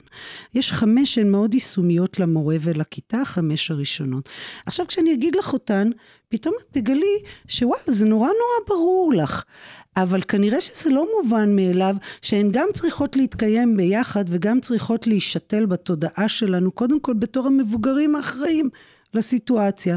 יש 0.54 0.72
חמש 0.72 1.14
שהן 1.14 1.30
מאוד 1.30 1.54
יישומיות 1.54 2.18
למורה 2.18 2.56
ולכיתה, 2.60 3.24
חמש 3.24 3.70
הראשונות. 3.70 4.28
עכשיו 4.66 4.86
כשאני 4.86 5.12
אגיד 5.12 5.36
לך 5.36 5.52
אותן, 5.52 5.90
פתאום 6.28 6.54
את 6.60 6.64
תגלי 6.70 7.16
שוואלה, 7.48 7.82
זה 7.86 8.04
נורא 8.06 8.28
נורא 8.28 8.68
ברור 8.68 9.12
לך. 9.16 9.42
אבל 9.96 10.20
כנראה 10.28 10.60
שזה 10.60 10.90
לא 10.90 11.06
מובן 11.22 11.56
מאליו 11.56 11.96
שהן 12.22 12.48
גם 12.52 12.68
צריכות 12.74 13.16
להתקיים 13.16 13.76
ביחד 13.76 14.24
וגם 14.28 14.60
צריכות 14.60 15.06
להישתל 15.06 15.66
בתודעה 15.66 16.28
שלנו, 16.28 16.72
קודם 16.72 17.00
כל 17.00 17.14
בתור 17.14 17.46
המבוגרים 17.46 18.16
האחראים 18.16 18.70
לסיטואציה. 19.14 19.96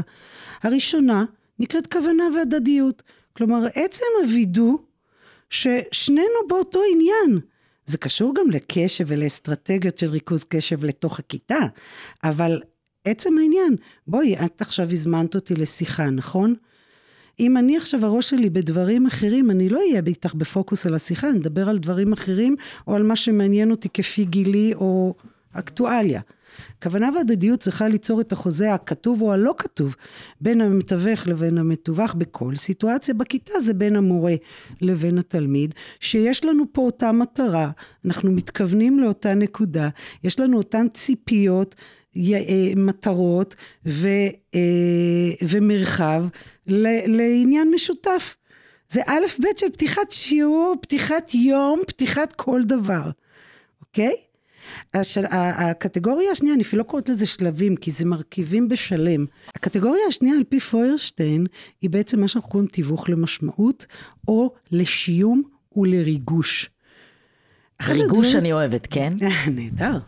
הראשונה 0.62 1.24
נקראת 1.58 1.92
כוונה 1.92 2.24
והדדיות. 2.36 3.02
כלומר, 3.38 3.66
עצם 3.74 4.04
הווידוא 4.24 4.78
ששנינו 5.50 6.38
באותו 6.48 6.80
עניין. 6.92 7.40
זה 7.86 7.98
קשור 7.98 8.34
גם 8.34 8.50
לקשב 8.50 9.04
ולאסטרטגיות 9.08 9.98
של 9.98 10.10
ריכוז 10.10 10.44
קשב 10.48 10.84
לתוך 10.84 11.18
הכיתה, 11.18 11.58
אבל 12.24 12.62
עצם 13.04 13.38
העניין, 13.38 13.76
בואי, 14.06 14.36
את 14.36 14.62
עכשיו 14.62 14.90
הזמנת 14.90 15.34
אותי 15.34 15.54
לשיחה, 15.54 16.10
נכון? 16.10 16.54
אם 17.40 17.56
אני 17.56 17.76
עכשיו 17.76 18.06
הראש 18.06 18.30
שלי 18.30 18.50
בדברים 18.50 19.06
אחרים, 19.06 19.50
אני 19.50 19.68
לא 19.68 19.78
אהיה 19.80 20.02
איתך 20.06 20.34
בפוקוס 20.34 20.86
על 20.86 20.94
השיחה, 20.94 21.28
אני 21.28 21.38
אדבר 21.38 21.68
על 21.68 21.78
דברים 21.78 22.12
אחרים, 22.12 22.56
או 22.86 22.94
על 22.94 23.02
מה 23.02 23.16
שמעניין 23.16 23.70
אותי 23.70 23.88
כפי 23.88 24.24
גילי 24.24 24.74
או 24.74 25.14
אקטואליה. 25.52 26.20
כוונה 26.82 27.10
והדדיות 27.16 27.60
צריכה 27.60 27.88
ליצור 27.88 28.20
את 28.20 28.32
החוזה 28.32 28.74
הכתוב 28.74 29.22
או 29.22 29.32
הלא 29.32 29.54
כתוב 29.58 29.96
בין 30.40 30.60
המתווך 30.60 31.26
לבין 31.26 31.58
המתווך 31.58 32.14
בכל 32.14 32.56
סיטואציה. 32.56 33.14
בכיתה 33.14 33.60
זה 33.60 33.74
בין 33.74 33.96
המורה 33.96 34.34
לבין 34.80 35.18
התלמיד 35.18 35.74
שיש 36.00 36.44
לנו 36.44 36.64
פה 36.72 36.82
אותה 36.82 37.12
מטרה. 37.12 37.70
אנחנו 38.04 38.32
מתכוונים 38.32 38.98
לאותה 38.98 39.34
נקודה. 39.34 39.88
יש 40.24 40.40
לנו 40.40 40.56
אותן 40.56 40.86
ציפיות 40.94 41.74
אה, 42.16 42.72
מטרות 42.76 43.54
ו, 43.86 44.08
אה, 44.54 44.60
ומרחב 45.48 46.24
לעניין 46.66 47.70
משותף. 47.74 48.36
זה 48.88 49.00
א' 49.06 49.26
ב' 49.40 49.46
של 49.56 49.70
פתיחת 49.70 50.10
שיעור, 50.10 50.74
פתיחת 50.80 51.34
יום, 51.34 51.80
פתיחת 51.86 52.32
כל 52.32 52.62
דבר, 52.64 53.10
אוקיי? 53.80 54.14
השל... 54.94 55.24
הקטגוריה 55.30 56.32
השנייה, 56.32 56.54
אני 56.54 56.62
אפילו 56.62 56.82
לא 56.82 56.88
קוראת 56.88 57.08
לזה 57.08 57.26
שלבים, 57.26 57.76
כי 57.76 57.90
זה 57.90 58.04
מרכיבים 58.06 58.68
בשלם. 58.68 59.26
הקטגוריה 59.54 60.02
השנייה 60.08 60.36
על 60.36 60.44
פי 60.44 60.60
פוירשטיין, 60.60 61.46
היא 61.82 61.90
בעצם 61.90 62.20
מה 62.20 62.28
שאנחנו 62.28 62.50
קוראים 62.50 62.68
תיווך 62.68 63.08
למשמעות, 63.08 63.86
או 64.28 64.54
לשיום 64.70 65.42
ולריגוש. 65.76 66.70
ריגוש 67.82 68.26
הדברים... 68.26 68.36
אני 68.36 68.52
אוהבת, 68.52 68.86
כן? 68.90 69.12
נהדר. 69.56 69.98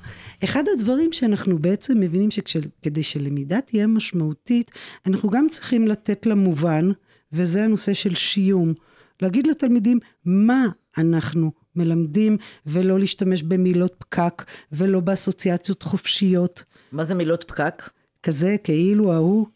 אחד 0.44 0.64
הדברים 0.72 1.12
שאנחנו 1.12 1.58
בעצם 1.58 2.00
מבינים 2.00 2.30
שכדי 2.30 3.02
שלמידה 3.02 3.60
תהיה 3.60 3.86
משמעותית, 3.86 4.70
אנחנו 5.06 5.30
גם 5.30 5.46
צריכים 5.50 5.88
לתת 5.88 6.26
לה 6.26 6.34
מובן, 6.34 6.90
וזה 7.32 7.64
הנושא 7.64 7.92
של 7.94 8.14
שיום. 8.14 8.74
להגיד 9.22 9.46
לתלמידים 9.46 9.98
מה 10.24 10.66
אנחנו 10.98 11.52
מלמדים, 11.76 12.36
ולא 12.66 12.98
להשתמש 12.98 13.42
במילות 13.42 13.94
פקק, 13.98 14.44
ולא 14.72 15.00
באסוציאציות 15.00 15.82
חופשיות. 15.82 16.64
מה 16.92 17.04
זה 17.04 17.14
מילות 17.14 17.44
פקק? 17.44 17.90
כזה, 18.22 18.56
כאילו 18.64 19.12
ההוא. 19.12 19.46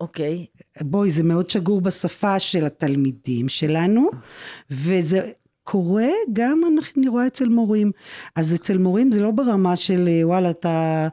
אוקיי. 0.00 0.46
בואי, 0.80 1.10
זה 1.10 1.22
מאוד 1.22 1.50
שגור 1.50 1.80
בשפה 1.80 2.38
של 2.38 2.64
התלמידים 2.64 3.48
שלנו, 3.48 4.10
וזה 4.70 5.30
קורה 5.64 6.08
גם, 6.32 6.60
אני 6.96 7.08
רואה 7.08 7.26
אצל 7.26 7.48
מורים. 7.48 7.92
אז 8.36 8.54
אצל 8.54 8.78
מורים 8.78 9.12
זה 9.12 9.20
לא 9.20 9.30
ברמה 9.30 9.76
של 9.76 10.08
וואלה, 10.22 10.50
אתה, 10.50 11.08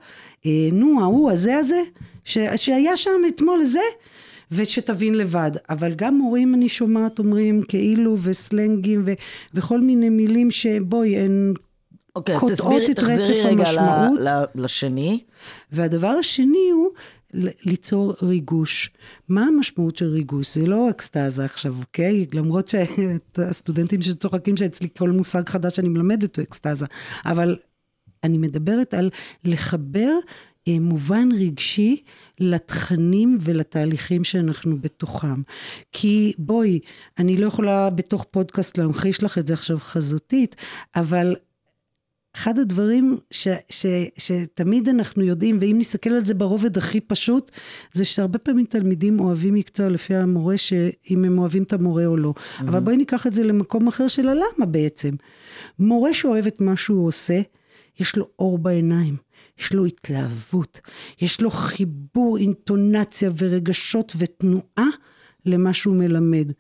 אה, 0.46 0.70
נו, 0.72 1.02
ההוא, 1.02 1.32
הזה 1.32 1.58
הזה, 1.58 1.82
ש, 2.24 2.38
שהיה 2.56 2.98
שם 2.98 3.22
אתמול 3.28 3.64
זה, 3.64 3.80
ושתבין 4.56 5.16
לבד. 5.16 5.52
אבל 5.70 5.94
גם 5.94 6.18
מורים 6.18 6.56
אני 6.56 6.70
שומעת 6.70 7.20
אומרים 7.20 7.64
כאילו 7.68 8.18
וסלנגים 8.22 9.04
ו, 9.06 9.14
וכל 9.54 9.82
מיני 9.82 10.10
מילים 10.10 10.52
שבואי 10.52 11.18
הן 11.18 11.54
אוקיי, 12.16 12.40
קוטעות 12.40 12.82
תסביר, 12.82 12.92
את 12.92 13.00
רצף 13.00 13.36
המשמעות. 13.46 14.20
ל, 14.20 14.30
ל, 14.30 14.44
לשני. 14.56 15.24
והדבר 15.72 16.08
השני 16.08 16.70
הוא 16.74 16.90
ליצור 17.66 18.14
ריגוש. 18.22 18.92
מה 19.30 19.46
המשמעות 19.46 19.98
של 19.98 20.08
ריגוש? 20.08 20.56
זה 20.56 20.66
לא 20.66 20.90
אקסטזה 20.90 21.46
עכשיו, 21.46 21.76
אוקיי? 21.80 22.26
למרות 22.34 22.68
שהסטודנטים 22.68 24.02
שצוחקים 24.02 24.58
שאצלי 24.58 24.88
כל 24.98 25.12
מושג 25.12 25.50
חדש 25.50 25.76
שאני 25.76 25.90
מלמדת 25.90 26.38
הוא 26.38 26.44
אקסטזה. 26.44 26.86
אבל 27.26 27.58
אני 28.24 28.38
מדברת 28.38 28.94
על 28.94 29.10
לחבר 29.44 30.14
מובן 30.70 31.30
רגשי 31.40 32.04
לתכנים 32.40 33.38
ולתהליכים 33.42 34.24
שאנחנו 34.24 34.78
בתוכם. 34.82 35.42
כי 35.92 36.34
בואי, 36.38 36.80
אני 37.20 37.38
לא 37.38 37.48
יכולה 37.48 37.90
בתוך 37.90 38.26
פודקאסט 38.32 38.78
להמחיש 38.78 39.24
לך 39.24 39.38
את 39.38 39.48
זה 39.48 39.54
עכשיו 39.54 39.80
חזותית, 39.80 40.56
אבל 40.96 41.36
אחד 42.36 42.60
הדברים 42.60 43.18
ש, 43.32 43.48
ש, 43.70 43.86
שתמיד 44.18 44.90
אנחנו 44.90 45.24
יודעים, 45.24 45.58
ואם 45.62 45.76
נסתכל 45.80 46.10
על 46.10 46.26
זה 46.26 46.34
ברובד 46.34 46.78
הכי 46.78 47.00
פשוט, 47.00 47.52
זה 47.94 48.06
שהרבה 48.06 48.40
פעמים 48.40 48.66
תלמידים 48.66 49.20
אוהבים 49.20 49.54
מקצוע 49.54 49.90
לפי 49.90 50.16
המורה, 50.16 50.58
שאם 50.58 51.26
הם 51.26 51.40
אוהבים 51.40 51.64
את 51.64 51.74
המורה 51.74 52.06
או 52.06 52.18
לא. 52.18 52.34
Mm-hmm. 52.36 52.62
אבל 52.62 52.80
בואי 52.80 52.98
ניקח 52.98 53.28
את 53.28 53.34
זה 53.34 53.44
למקום 53.44 53.88
אחר 53.88 54.08
של 54.08 54.28
הלמה 54.30 54.66
בעצם. 54.68 55.12
מורה 55.80 56.14
שאוהב 56.14 56.48
את 56.48 56.62
מה 56.62 56.78
שהוא 56.78 57.08
עושה, 57.08 57.42
יש 58.00 58.16
לו 58.16 58.28
אור 58.40 58.58
בעיניים. 58.58 59.16
יש 59.60 59.74
לו 59.74 59.86
התלהבות, 59.86 60.80
יש 61.22 61.42
לו 61.42 61.50
חיבור, 61.50 62.38
אינטונציה 62.38 63.32
ורגשות 63.38 64.14
ותנועה 64.18 64.88
למה 65.46 65.74
שהוא 65.74 65.96
מלמד. 65.96 66.52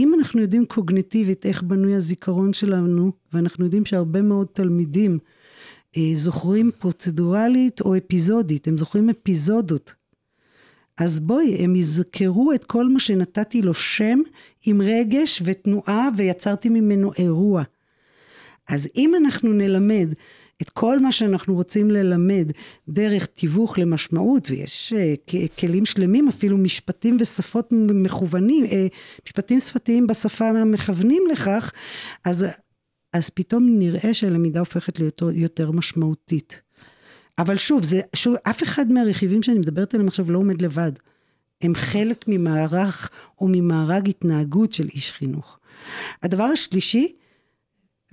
אם 0.00 0.14
אנחנו 0.14 0.40
יודעים 0.40 0.64
קוגניטיבית 0.64 1.46
איך 1.46 1.62
בנוי 1.62 1.94
הזיכרון 1.94 2.52
שלנו, 2.52 3.12
ואנחנו 3.32 3.64
יודעים 3.64 3.84
שהרבה 3.84 4.22
מאוד 4.22 4.46
תלמידים 4.52 5.18
אה, 5.96 6.10
זוכרים 6.14 6.70
פרוצדורלית 6.78 7.80
או 7.80 7.96
אפיזודית, 7.96 8.68
הם 8.68 8.78
זוכרים 8.78 9.10
אפיזודות. 9.10 9.94
אז 10.96 11.20
בואי, 11.20 11.56
הם 11.64 11.76
יזכרו 11.76 12.52
את 12.52 12.64
כל 12.64 12.88
מה 12.88 13.00
שנתתי 13.00 13.62
לו 13.62 13.74
שם 13.74 14.18
עם 14.66 14.82
רגש 14.82 15.42
ותנועה 15.44 16.08
ויצרתי 16.16 16.68
ממנו 16.68 17.12
אירוע. 17.18 17.62
אז 18.68 18.88
אם 18.96 19.14
אנחנו 19.14 19.52
נלמד 19.52 20.08
את 20.62 20.70
כל 20.70 21.00
מה 21.00 21.12
שאנחנו 21.12 21.54
רוצים 21.54 21.90
ללמד 21.90 22.52
דרך 22.88 23.26
תיווך 23.26 23.78
למשמעות, 23.78 24.50
ויש 24.50 24.92
uh, 24.92 25.32
כלים 25.58 25.84
שלמים, 25.84 26.28
אפילו 26.28 26.58
משפטים 26.58 27.16
ושפות 27.20 27.72
מכוונים, 27.72 28.64
uh, 28.64 28.68
משפטים 29.26 29.60
שפתיים 29.60 30.06
בשפה 30.06 30.48
המכוונים 30.48 31.22
לכך, 31.32 31.72
אז, 32.24 32.46
אז 33.12 33.30
פתאום 33.30 33.78
נראה 33.78 34.14
שהלמידה 34.14 34.60
הופכת 34.60 34.98
להיות 34.98 35.22
יותר 35.32 35.70
משמעותית. 35.70 36.62
אבל 37.38 37.56
שוב, 37.56 37.84
זה, 37.84 38.00
שוב, 38.14 38.34
אף 38.42 38.62
אחד 38.62 38.92
מהרכיבים 38.92 39.42
שאני 39.42 39.58
מדברת 39.58 39.94
עליהם 39.94 40.08
עכשיו 40.08 40.30
לא 40.30 40.38
עומד 40.38 40.62
לבד. 40.62 40.92
הם 41.62 41.74
חלק 41.74 42.24
ממערך 42.28 43.10
או 43.40 43.48
ממארג 43.48 44.08
התנהגות 44.08 44.72
של 44.72 44.88
איש 44.94 45.12
חינוך. 45.12 45.58
הדבר 46.22 46.44
השלישי, 46.44 47.12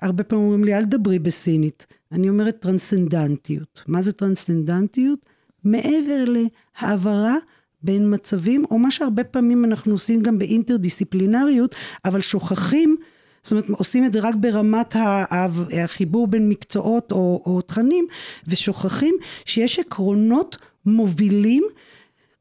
הרבה 0.01 0.23
פעמים 0.23 0.45
אומרים 0.45 0.63
לי, 0.63 0.77
אל 0.77 0.85
דברי 0.85 1.19
בסינית. 1.19 1.87
אני 2.11 2.29
אומרת 2.29 2.59
טרנסצנדנטיות. 2.59 3.83
מה 3.87 4.01
זה 4.01 4.11
טרנסצנדנטיות? 4.11 5.19
מעבר 5.63 6.25
להעברה 6.27 7.35
בין 7.83 8.13
מצבים, 8.13 8.65
או 8.71 8.79
מה 8.79 8.91
שהרבה 8.91 9.23
פעמים 9.23 9.65
אנחנו 9.65 9.91
עושים 9.91 10.21
גם 10.21 10.39
באינטרדיסציפלינריות, 10.39 11.75
אבל 12.05 12.21
שוכחים, 12.21 12.95
זאת 13.43 13.51
אומרת, 13.51 13.69
עושים 13.69 14.05
את 14.05 14.13
זה 14.13 14.19
רק 14.19 14.35
ברמת 14.35 14.95
החיבור 14.95 16.27
בין 16.27 16.49
מקצועות 16.49 17.11
או, 17.11 17.43
או 17.45 17.61
תכנים, 17.61 18.07
ושוכחים 18.47 19.15
שיש 19.45 19.79
עקרונות 19.79 20.57
מובילים 20.85 21.63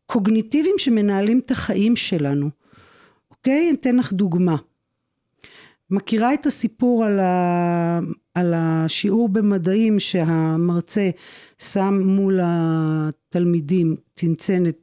קוגניטיביים 0.07 0.75
שמנהלים 0.79 1.39
את 1.39 1.51
החיים 1.51 1.97
שלנו. 1.97 2.51
אוקיי? 3.31 3.73
אתן 3.81 3.97
לך 3.97 4.13
דוגמה. 4.13 4.57
מכירה 5.91 6.35
את 6.35 6.47
הסיפור 6.47 7.05
על, 7.05 7.21
ה, 7.21 8.01
על 8.35 8.55
השיעור 8.57 9.29
במדעים 9.29 9.99
שהמרצה 10.01 11.11
שם 11.59 12.01
מול 12.05 12.41
התלמידים 12.43 13.97
צנצנת 14.15 14.77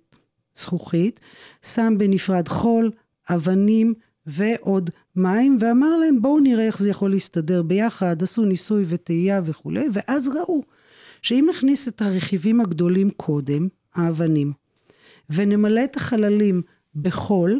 זכוכית, 0.55 1.19
שם 1.61 1.93
בנפרד 1.97 2.47
חול, 2.47 2.91
אבנים 3.29 3.93
ועוד 4.25 4.89
מים, 5.15 5.57
ואמר 5.59 5.95
להם 5.95 6.21
בואו 6.21 6.39
נראה 6.39 6.67
איך 6.67 6.77
זה 6.77 6.89
יכול 6.89 7.11
להסתדר 7.11 7.61
ביחד, 7.63 8.23
עשו 8.23 8.45
ניסוי 8.45 8.85
וטעייה 8.87 9.41
וכולי, 9.45 9.87
ואז 9.93 10.27
ראו 10.27 10.61
שאם 11.21 11.45
נכניס 11.49 11.87
את 11.87 12.01
הרכיבים 12.01 12.61
הגדולים 12.61 13.09
קודם, 13.09 13.67
האבנים, 13.95 14.53
ונמלא 15.29 15.83
את 15.83 15.95
החללים 15.95 16.61
בחול, 16.95 17.59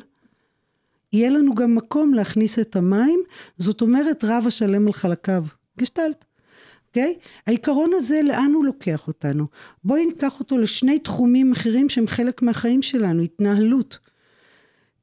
יהיה 1.13 1.29
לנו 1.29 1.55
גם 1.55 1.75
מקום 1.75 2.13
להכניס 2.13 2.59
את 2.59 2.75
המים, 2.75 3.19
זאת 3.57 3.81
אומרת 3.81 4.23
רב 4.23 4.43
השלם 4.47 4.87
על 4.87 4.93
חלקיו. 4.93 5.45
גשטלט. 5.79 6.25
אוקיי? 6.87 7.15
Okay? 7.19 7.23
העיקרון 7.47 7.91
הזה, 7.93 8.21
לאן 8.23 8.51
הוא 8.53 8.65
לוקח 8.65 9.07
אותנו? 9.07 9.47
בואי 9.83 10.05
ניקח 10.05 10.39
אותו 10.39 10.57
לשני 10.57 10.99
תחומים 10.99 11.51
אחרים 11.51 11.89
שהם 11.89 12.07
חלק 12.07 12.41
מהחיים 12.41 12.81
שלנו, 12.81 13.21
התנהלות. 13.21 13.99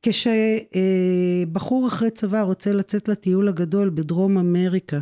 כשבחור 0.03 1.89
אחרי 1.89 2.11
צבא 2.11 2.43
רוצה 2.43 2.73
לצאת 2.73 3.09
לטיול 3.09 3.49
הגדול 3.49 3.91
בדרום 3.91 4.39
אמריקה, 4.39 4.99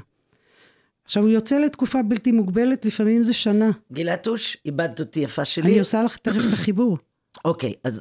עכשיו 1.04 1.22
הוא 1.22 1.30
יוצא 1.30 1.58
לתקופה 1.58 2.02
בלתי 2.02 2.32
מוגבלת, 2.32 2.84
לפעמים 2.84 3.22
זה 3.22 3.32
שנה. 3.32 3.70
גילתוש, 3.92 4.56
איבדת 4.66 5.00
אותי 5.00 5.20
יפה 5.20 5.44
שלי. 5.44 5.70
אני 5.70 5.78
עושה 5.78 6.02
לך 6.02 6.16
תכף 6.16 6.48
את 6.48 6.52
החיבור. 6.52 6.98
אוקיי, 7.44 7.72
אז 7.84 8.00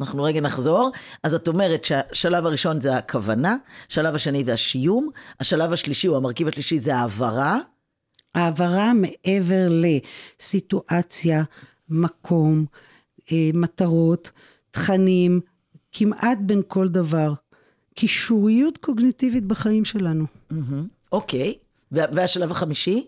אנחנו 0.00 0.22
רגע 0.22 0.40
נחזור. 0.40 0.90
אז 1.22 1.34
את 1.34 1.48
אומרת 1.48 1.84
שהשלב 1.84 2.46
הראשון 2.46 2.80
זה 2.80 2.96
הכוונה, 2.96 3.56
השלב 3.90 4.14
השני 4.14 4.44
זה 4.44 4.52
השיום, 4.52 5.10
השלב 5.40 5.72
השלישי, 5.72 6.08
או 6.08 6.16
המרכיב 6.16 6.48
השלישי 6.48 6.78
זה 6.78 6.96
העברה. 6.96 7.58
העברה 8.34 8.92
מעבר 8.94 9.68
לסיטואציה, 9.70 11.42
מקום, 11.88 12.66
אה, 13.32 13.50
מטרות, 13.54 14.30
תכנים, 14.70 15.40
כמעט 15.92 16.38
בין 16.40 16.62
כל 16.68 16.88
דבר. 16.88 17.32
קישוריות 17.94 18.78
קוגניטיבית 18.78 19.44
בחיים 19.44 19.84
שלנו. 19.84 20.24
אוקיי, 21.12 21.54
והשלב 21.92 22.50
החמישי? 22.50 23.06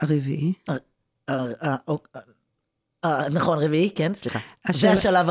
הרביעי. 0.00 0.52
אה, 3.04 3.28
נכון, 3.28 3.58
רביעי, 3.58 3.90
כן, 3.94 4.12
סליחה. 4.14 4.38
זה 4.72 4.90
השלב... 4.92 5.26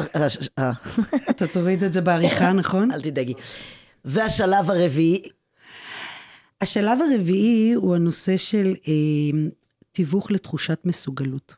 אתה 1.30 1.47
תוריד 1.47 1.84
את 1.84 1.93
זה 1.93 2.01
בעריכה, 2.01 2.53
נכון? 2.61 2.91
אל 2.91 3.01
תדאגי. 3.01 3.34
והשלב 4.05 4.72
הרביעי? 4.72 5.22
השלב 6.61 6.99
הרביעי 7.01 7.74
הוא 7.74 7.95
הנושא 7.95 8.38
של 8.38 8.76
אה, 8.88 9.39
תיווך 9.91 10.32
לתחושת 10.32 10.80
מסוגלות. 10.86 11.55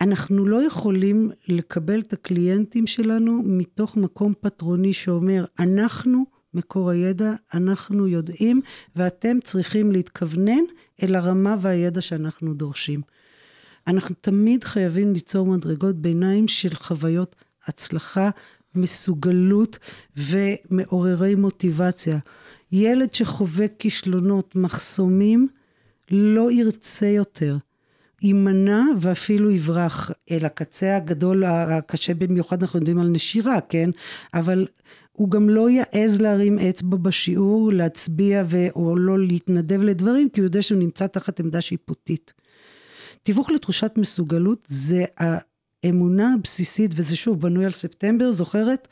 אנחנו 0.00 0.46
לא 0.46 0.62
יכולים 0.66 1.30
לקבל 1.48 2.00
את 2.00 2.12
הקליינטים 2.12 2.86
שלנו 2.86 3.42
מתוך 3.44 3.96
מקום 3.96 4.32
פטרוני 4.40 4.92
שאומר, 4.92 5.44
אנחנו 5.58 6.24
מקור 6.54 6.90
הידע, 6.90 7.32
אנחנו 7.54 8.08
יודעים, 8.08 8.60
ואתם 8.96 9.40
צריכים 9.44 9.92
להתכוונן 9.92 10.62
אל 11.02 11.14
הרמה 11.14 11.56
והידע 11.60 12.00
שאנחנו 12.00 12.54
דורשים. 12.54 13.00
אנחנו 13.86 14.14
תמיד 14.20 14.64
חייבים 14.64 15.12
ליצור 15.12 15.46
מדרגות 15.46 15.96
ביניים 15.96 16.48
של 16.48 16.74
חוויות 16.74 17.36
הצלחה, 17.66 18.30
מסוגלות 18.74 19.78
ומעוררי 20.16 21.34
מוטיבציה. 21.34 22.18
ילד 22.72 23.14
שחווה 23.14 23.66
כישלונות, 23.78 24.56
מחסומים, 24.56 25.48
לא 26.10 26.52
ירצה 26.52 27.06
יותר. 27.06 27.56
יימנע 28.22 28.82
ואפילו 29.00 29.50
יברח 29.50 30.10
אל 30.30 30.44
הקצה 30.44 30.96
הגדול, 30.96 31.44
הקשה 31.44 32.14
במיוחד, 32.14 32.62
אנחנו 32.62 32.78
יודעים 32.78 32.98
על 32.98 33.08
נשירה, 33.08 33.60
כן? 33.68 33.90
אבל 34.34 34.66
הוא 35.12 35.30
גם 35.30 35.48
לא 35.48 35.68
יעז 35.70 36.20
להרים 36.20 36.58
אצבע 36.58 36.96
בשיעור, 36.96 37.72
להצביע 37.72 38.44
ו... 38.46 38.56
או 38.76 38.96
לא 38.96 39.18
להתנדב 39.18 39.80
לדברים, 39.80 40.28
כי 40.28 40.40
הוא 40.40 40.46
יודע 40.46 40.62
שהוא 40.62 40.78
נמצא 40.78 41.06
תחת 41.06 41.40
עמדה 41.40 41.60
שיפוטית. 41.60 42.32
תיווך 43.22 43.50
לתחושת 43.50 43.92
מסוגלות 43.96 44.66
זה 44.68 45.04
האמונה 45.84 46.34
הבסיסית, 46.34 46.90
וזה 46.94 47.16
שוב 47.16 47.40
בנוי 47.40 47.64
על 47.64 47.72
ספטמבר, 47.72 48.30
זוכרת? 48.30 48.88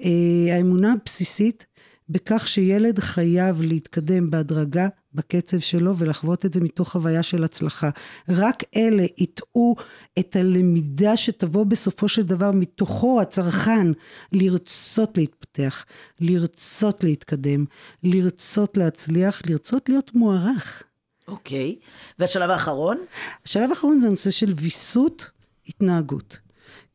אה, 0.00 0.56
האמונה 0.56 0.92
הבסיסית 0.92 1.66
בכך 2.08 2.48
שילד 2.48 2.98
חייב 2.98 3.62
להתקדם 3.62 4.30
בהדרגה 4.30 4.88
בקצב 5.14 5.58
שלו 5.58 5.96
ולחוות 5.96 6.46
את 6.46 6.54
זה 6.54 6.60
מתוך 6.60 6.92
חוויה 6.92 7.22
של 7.22 7.44
הצלחה. 7.44 7.90
רק 8.28 8.64
אלה 8.76 9.04
יטעו 9.18 9.76
את 10.18 10.36
הלמידה 10.36 11.16
שתבוא 11.16 11.64
בסופו 11.64 12.08
של 12.08 12.22
דבר 12.22 12.50
מתוכו, 12.50 13.20
הצרכן, 13.20 13.86
לרצות 14.32 15.18
להתפתח, 15.18 15.84
לרצות 16.20 17.04
להתקדם, 17.04 17.64
לרצות 18.02 18.76
להצליח, 18.76 19.42
לרצות 19.46 19.88
להיות 19.88 20.14
מוערך. 20.14 20.82
אוקיי. 21.28 21.76
והשלב 22.18 22.50
האחרון? 22.50 22.98
השלב 23.46 23.70
האחרון 23.70 23.98
זה 23.98 24.06
הנושא 24.06 24.30
של 24.30 24.52
ויסות 24.56 25.30
התנהגות. 25.68 26.38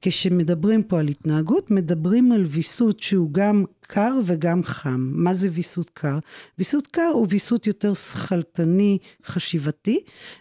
כשמדברים 0.02 0.84
פה 0.84 1.00
על 1.00 1.08
התנהגות, 1.08 1.72
מדברים 1.72 2.32
על 2.32 2.44
ויסות 2.44 3.00
שהוא 3.00 3.30
גם 3.32 3.64
קר 3.82 4.20
וגם 4.26 4.64
חם. 4.64 5.12
מה 5.14 5.34
זה 5.34 5.50
ויסות 5.54 5.90
קר? 5.90 6.20
ויסות 6.58 6.88
קר 6.88 7.12
הוא 7.14 7.28
ויסות 7.30 7.68
יותר 7.68 7.94
שכלתני, 7.94 8.98
חשיבתי. 9.26 10.00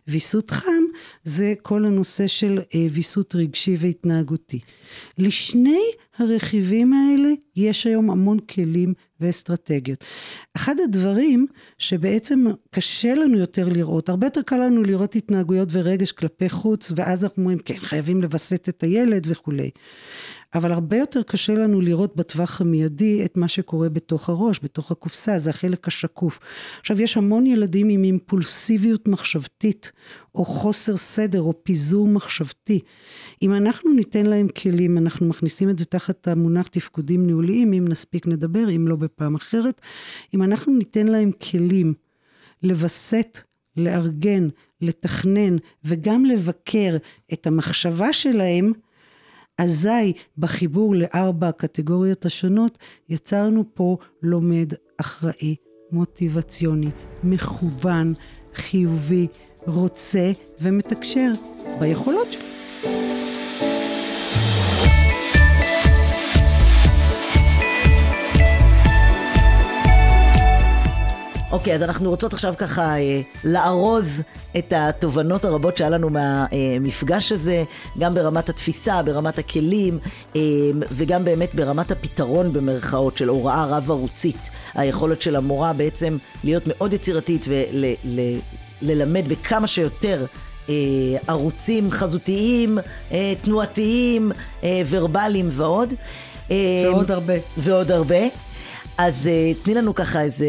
ויסות 0.08 0.50
חם 0.50 0.82
זה 1.24 1.54
כל 1.62 1.84
הנושא 1.84 2.26
של 2.26 2.60
אה, 2.74 2.86
ויסות 2.90 3.34
רגשי 3.34 3.76
והתנהגותי. 3.78 4.60
לשני 5.18 5.82
הרכיבים 6.18 6.92
האלה 6.92 7.28
יש 7.56 7.86
היום 7.86 8.10
המון 8.10 8.38
כלים 8.38 8.94
ואסטרטגיות. 9.20 10.04
אחד 10.56 10.74
הדברים 10.84 11.46
שבעצם 11.78 12.44
קשה 12.70 13.14
לנו 13.14 13.38
יותר 13.38 13.68
לראות, 13.68 14.08
הרבה 14.08 14.26
יותר 14.26 14.42
קל 14.42 14.56
לנו 14.56 14.82
לראות 14.82 15.16
התנהגויות 15.16 15.68
ורגש 15.72 16.12
כלפי 16.12 16.48
חוץ, 16.48 16.92
ואז 16.96 17.24
אנחנו 17.24 17.42
אומרים, 17.42 17.58
כן, 17.58 17.78
חייבים 17.78 18.22
לווסת 18.22 18.68
את 18.68 18.82
הילד 18.82 19.26
וכולי. 19.30 19.70
אבל 20.54 20.72
הרבה 20.72 20.96
יותר 20.96 21.22
קשה 21.22 21.54
לנו 21.54 21.80
לראות 21.80 22.16
בטווח 22.16 22.60
המיידי 22.60 23.24
את 23.24 23.36
מה 23.36 23.48
שקורה 23.48 23.88
בתוך 23.88 24.28
הראש, 24.28 24.60
בתוך 24.62 24.90
הקופסה, 24.90 25.38
זה 25.38 25.50
החלק 25.50 25.88
השקוף. 25.88 26.40
עכשיו, 26.80 27.02
יש 27.02 27.16
המון 27.16 27.46
ילדים 27.46 27.88
עם 27.88 28.04
אימפולסיביות 28.04 29.08
מחשבתית, 29.08 29.92
או 30.36 30.44
חוסר 30.44 30.96
סדר, 30.96 31.42
או 31.42 31.52
פיזור 31.62 32.08
מחשבתי. 32.08 32.80
אם 33.42 33.52
אנחנו 33.54 33.92
ניתן 33.92 34.26
להם 34.26 34.48
כלים, 34.48 34.98
אנחנו 34.98 35.26
מכניסים 35.26 35.70
את 35.70 35.78
זה 35.78 35.84
תחת 35.84 36.28
המונח 36.28 36.66
תפקודים 36.66 37.26
ניהוליים, 37.26 37.72
אם 37.72 37.84
נספיק 37.88 38.26
נדבר, 38.26 38.70
אם 38.76 38.88
לא 38.88 38.96
בפעם 38.96 39.34
אחרת. 39.34 39.80
אם 40.34 40.42
אנחנו 40.42 40.74
ניתן 40.74 41.06
להם 41.06 41.30
כלים 41.32 41.94
לווסת, 42.62 43.38
לארגן, 43.76 44.48
לתכנן 44.80 45.56
וגם 45.84 46.24
לבקר 46.24 46.96
את 47.32 47.46
המחשבה 47.46 48.12
שלהם, 48.12 48.72
אזי 49.58 50.12
בחיבור 50.38 50.94
לארבע 50.94 51.48
הקטגוריות 51.48 52.26
השונות, 52.26 52.78
יצרנו 53.08 53.64
פה 53.74 53.96
לומד 54.22 54.72
אחראי, 54.96 55.56
מוטיבציוני, 55.92 56.90
מכוון, 57.24 58.14
חיובי, 58.54 59.26
רוצה 59.66 60.30
ומתקשר 60.60 61.32
ביכולות 61.80 62.32
שלו. 62.32 62.46
אוקיי, 71.50 71.74
אוקיי, 71.74 71.74
אז 71.74 71.82
אנחנו 71.82 72.10
רוצות 72.10 72.32
עכשיו 72.32 72.54
ככה 72.58 72.82
אה, 72.82 73.20
לארוז 73.44 74.22
את 74.58 74.72
התובנות 74.76 75.44
הרבות 75.44 75.76
שהיה 75.76 75.90
לנו 75.90 76.10
מהמפגש 76.10 77.32
הזה, 77.32 77.64
גם 77.98 78.14
ברמת 78.14 78.48
התפיסה, 78.48 79.02
ברמת 79.02 79.38
הכלים, 79.38 79.98
אה, 80.36 80.40
וגם 80.90 81.24
באמת 81.24 81.54
ברמת 81.54 81.90
הפתרון 81.90 82.52
במרכאות 82.52 83.16
של 83.16 83.28
הוראה 83.28 83.64
רב-ערוצית. 83.64 84.50
היכולת 84.74 85.22
של 85.22 85.36
המורה 85.36 85.72
בעצם 85.72 86.16
להיות 86.44 86.62
מאוד 86.66 86.92
יצירתית 86.92 87.44
וללמד 88.82 89.28
בכמה 89.28 89.66
שיותר 89.66 90.26
אה, 90.68 90.74
ערוצים 91.28 91.90
חזותיים, 91.90 92.78
אה, 93.12 93.32
תנועתיים, 93.42 94.32
אה, 94.64 94.82
ורבליים 94.90 95.48
ועוד. 95.52 95.94
אה, 96.50 96.56
ועוד 96.84 97.10
הרבה. 97.10 97.34
ועוד 97.56 97.90
הרבה. 97.90 98.24
אז 98.98 99.26
אה, 99.26 99.52
תני 99.62 99.74
לנו 99.74 99.94
ככה 99.94 100.22
איזה 100.22 100.48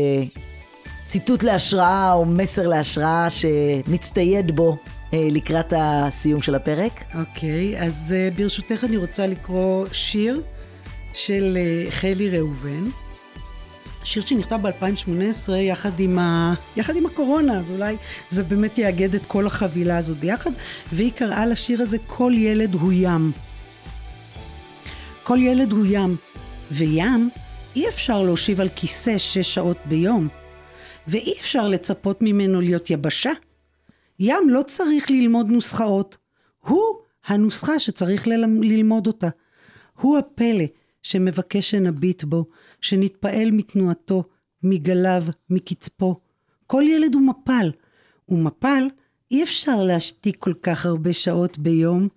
ציטוט 1.05 1.43
להשראה 1.43 2.13
או 2.13 2.25
מסר 2.25 2.67
להשראה 2.67 3.27
שנצטייד 3.29 4.55
בו 4.55 4.77
אה, 5.13 5.27
לקראת 5.31 5.73
הסיום 5.77 6.41
של 6.41 6.55
הפרק. 6.55 7.03
אוקיי, 7.15 7.81
אז 7.81 8.13
אה, 8.17 8.29
ברשותך 8.35 8.83
אני 8.83 8.97
רוצה 8.97 9.27
לקרוא 9.27 9.85
שיר 9.91 10.41
של 11.13 11.57
אה, 11.57 11.91
חלי 11.91 12.29
ראובן. 12.29 12.83
שיר 14.07 14.25
שנכתב 14.25 14.59
ב-2018 14.61 15.51
יחד 15.51 15.99
עם, 15.99 16.19
ה... 16.19 16.53
יחד 16.75 16.95
עם 16.95 17.05
הקורונה, 17.05 17.57
אז 17.57 17.71
אולי 17.71 17.95
זה 18.29 18.43
באמת 18.43 18.77
יאגד 18.77 19.15
את 19.15 19.25
כל 19.25 19.47
החבילה 19.47 19.97
הזאת 19.97 20.19
ביחד, 20.19 20.51
והיא 20.93 21.11
קראה 21.11 21.45
לשיר 21.45 21.81
הזה 21.81 21.97
כל 22.07 22.33
ילד 22.35 22.73
הוא 22.73 22.93
ים. 22.95 23.31
כל 25.23 25.37
ילד 25.41 25.71
הוא 25.71 25.85
ים, 25.89 26.15
וים 26.71 27.29
אי 27.75 27.89
אפשר 27.89 28.23
להושיב 28.23 28.61
על 28.61 28.69
כיסא 28.75 29.17
שש 29.17 29.53
שעות 29.53 29.77
ביום, 29.85 30.27
ואי 31.07 31.33
אפשר 31.41 31.67
לצפות 31.67 32.21
ממנו 32.21 32.61
להיות 32.61 32.89
יבשה. 32.89 33.31
ים 34.19 34.49
לא 34.49 34.61
צריך 34.61 35.11
ללמוד 35.11 35.47
נוסחאות, 35.49 36.17
הוא 36.59 36.81
הנוסחה 37.25 37.79
שצריך 37.79 38.27
ללמ- 38.27 38.63
ללמוד 38.63 39.07
אותה. 39.07 39.29
הוא 40.01 40.17
הפלא 40.17 40.65
שמבקש 41.03 41.71
שנביט 41.71 42.23
בו, 42.23 42.45
שנתפעל 42.81 43.51
מתנועתו, 43.51 44.23
מגליו, 44.63 45.23
מקצפו. 45.49 46.19
כל 46.67 46.83
ילד 46.87 47.13
הוא 47.13 47.21
מפל, 47.21 47.71
ומפל 48.29 48.87
אי 49.31 49.43
אפשר 49.43 49.83
להשתיק 49.83 50.35
כל 50.39 50.53
כך 50.63 50.85
הרבה 50.85 51.13
שעות 51.13 51.57
ביום. 51.57 52.07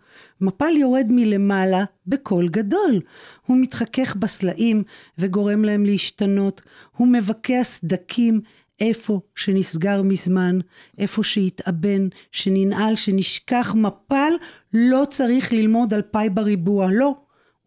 מפל 0.41 0.77
יורד 0.77 1.07
מלמעלה 1.11 1.85
בקול 2.07 2.49
גדול. 2.49 3.01
הוא 3.47 3.57
מתחכך 3.57 4.17
בסלעים 4.17 4.83
וגורם 5.19 5.65
להם 5.65 5.85
להשתנות. 5.85 6.63
הוא 6.97 7.09
מבקע 7.09 7.63
סדקים 7.63 8.41
איפה 8.81 9.21
שנסגר 9.35 10.03
מזמן, 10.03 10.59
איפה 10.99 11.23
שהתאבן, 11.23 12.09
שננעל, 12.33 12.97
שנשכח. 12.97 13.75
מפל 13.77 14.33
לא 14.73 15.05
צריך 15.11 15.53
ללמוד 15.53 15.95
על 15.95 16.03
פאי 16.03 16.31
בריבוע, 16.31 16.89
לא. 16.93 17.15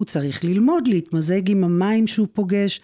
הוא 0.03 0.07
צריך 0.07 0.43
ללמוד 0.43 0.87
להתמזג 0.87 1.49
עם 1.49 1.63
המים 1.63 2.07
שהוא 2.07 2.27
פוגש 2.33 2.81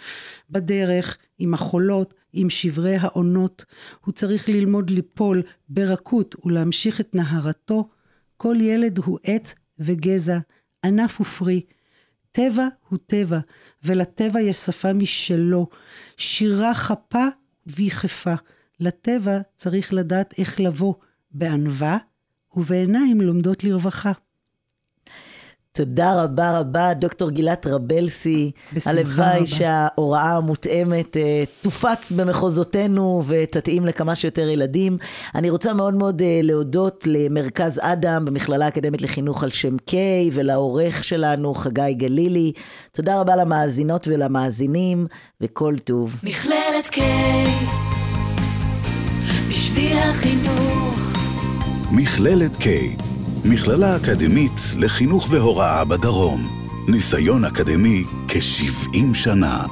בדרך, 0.49 1.17
עם 1.39 1.53
החולות, 1.53 2.13
עם 2.33 2.49
שברי 2.49 2.95
העונות. 2.95 3.65
הוא 4.05 4.13
צריך 4.13 4.49
ללמוד 4.49 4.89
ליפול 4.89 5.41
ברכות 5.69 6.35
ולהמשיך 6.45 7.01
את 7.01 7.15
נהרתו. 7.15 7.89
כל 8.37 8.55
ילד 8.61 8.97
הוא 8.97 9.19
עץ 9.23 9.55
וגזע, 9.79 10.37
ענף 10.85 11.21
ופרי. 11.21 11.61
טבע 12.31 12.67
הוא 12.89 12.99
טבע, 13.05 13.39
ולטבע 13.83 14.41
יש 14.41 14.55
שפה 14.55 14.93
משלו. 14.93 15.67
שירה 16.17 16.73
חפה 16.73 17.25
ויחפה. 17.67 18.35
לטבע 18.79 19.39
צריך 19.55 19.93
לדעת 19.93 20.33
איך 20.37 20.59
לבוא, 20.59 20.93
בענווה 21.31 21.97
ובעיניים 22.55 23.21
לומדות 23.21 23.63
לרווחה. 23.63 24.11
תודה 25.71 26.23
רבה 26.23 26.59
רבה, 26.59 26.93
דוקטור 26.93 27.29
גילת 27.29 27.67
רבלסי. 27.67 28.51
בשמחה 28.73 28.89
הלוואי 28.89 29.37
רבה. 29.37 29.47
שההוראה 29.47 30.31
המותאמת 30.31 31.17
אה, 31.17 31.43
תופץ 31.61 32.11
במחוזותינו 32.11 33.23
ותתאים 33.27 33.85
לכמה 33.85 34.15
שיותר 34.15 34.47
ילדים. 34.47 34.97
אני 35.35 35.49
רוצה 35.49 35.73
מאוד 35.73 35.93
מאוד 35.93 36.21
אה, 36.21 36.39
להודות 36.43 37.03
למרכז 37.07 37.79
אדם 37.83 38.25
במכללה 38.25 38.65
האקדמית 38.65 39.01
לחינוך 39.01 39.43
על 39.43 39.49
שם 39.49 39.77
קיי 39.77 40.29
ולעורך 40.33 41.03
שלנו 41.03 41.53
חגי 41.53 41.93
גלילי. 41.93 42.51
תודה 42.91 43.19
רבה 43.19 43.35
למאזינות 43.35 44.07
ולמאזינים 44.07 45.07
וכל 45.41 45.75
טוב. 45.83 46.15
מכללת 46.23 46.85
K 46.85 46.99
בשביל 49.49 49.97
החינוך 49.97 51.13
מכללת 51.91 52.51
K, 52.51 52.65
מכללה 53.45 53.95
אקדמית 53.95 54.61
לחינוך 54.77 55.27
והוראה 55.29 55.85
בדרום. 55.85 56.65
ניסיון 56.87 57.45
אקדמי 57.45 58.03
כ-70 58.27 58.97
שנה. 59.13 59.65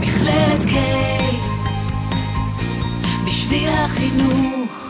מכללת 0.00 0.62
K 0.62 0.74
בשביל 3.26 3.68
החינוך 3.68 4.85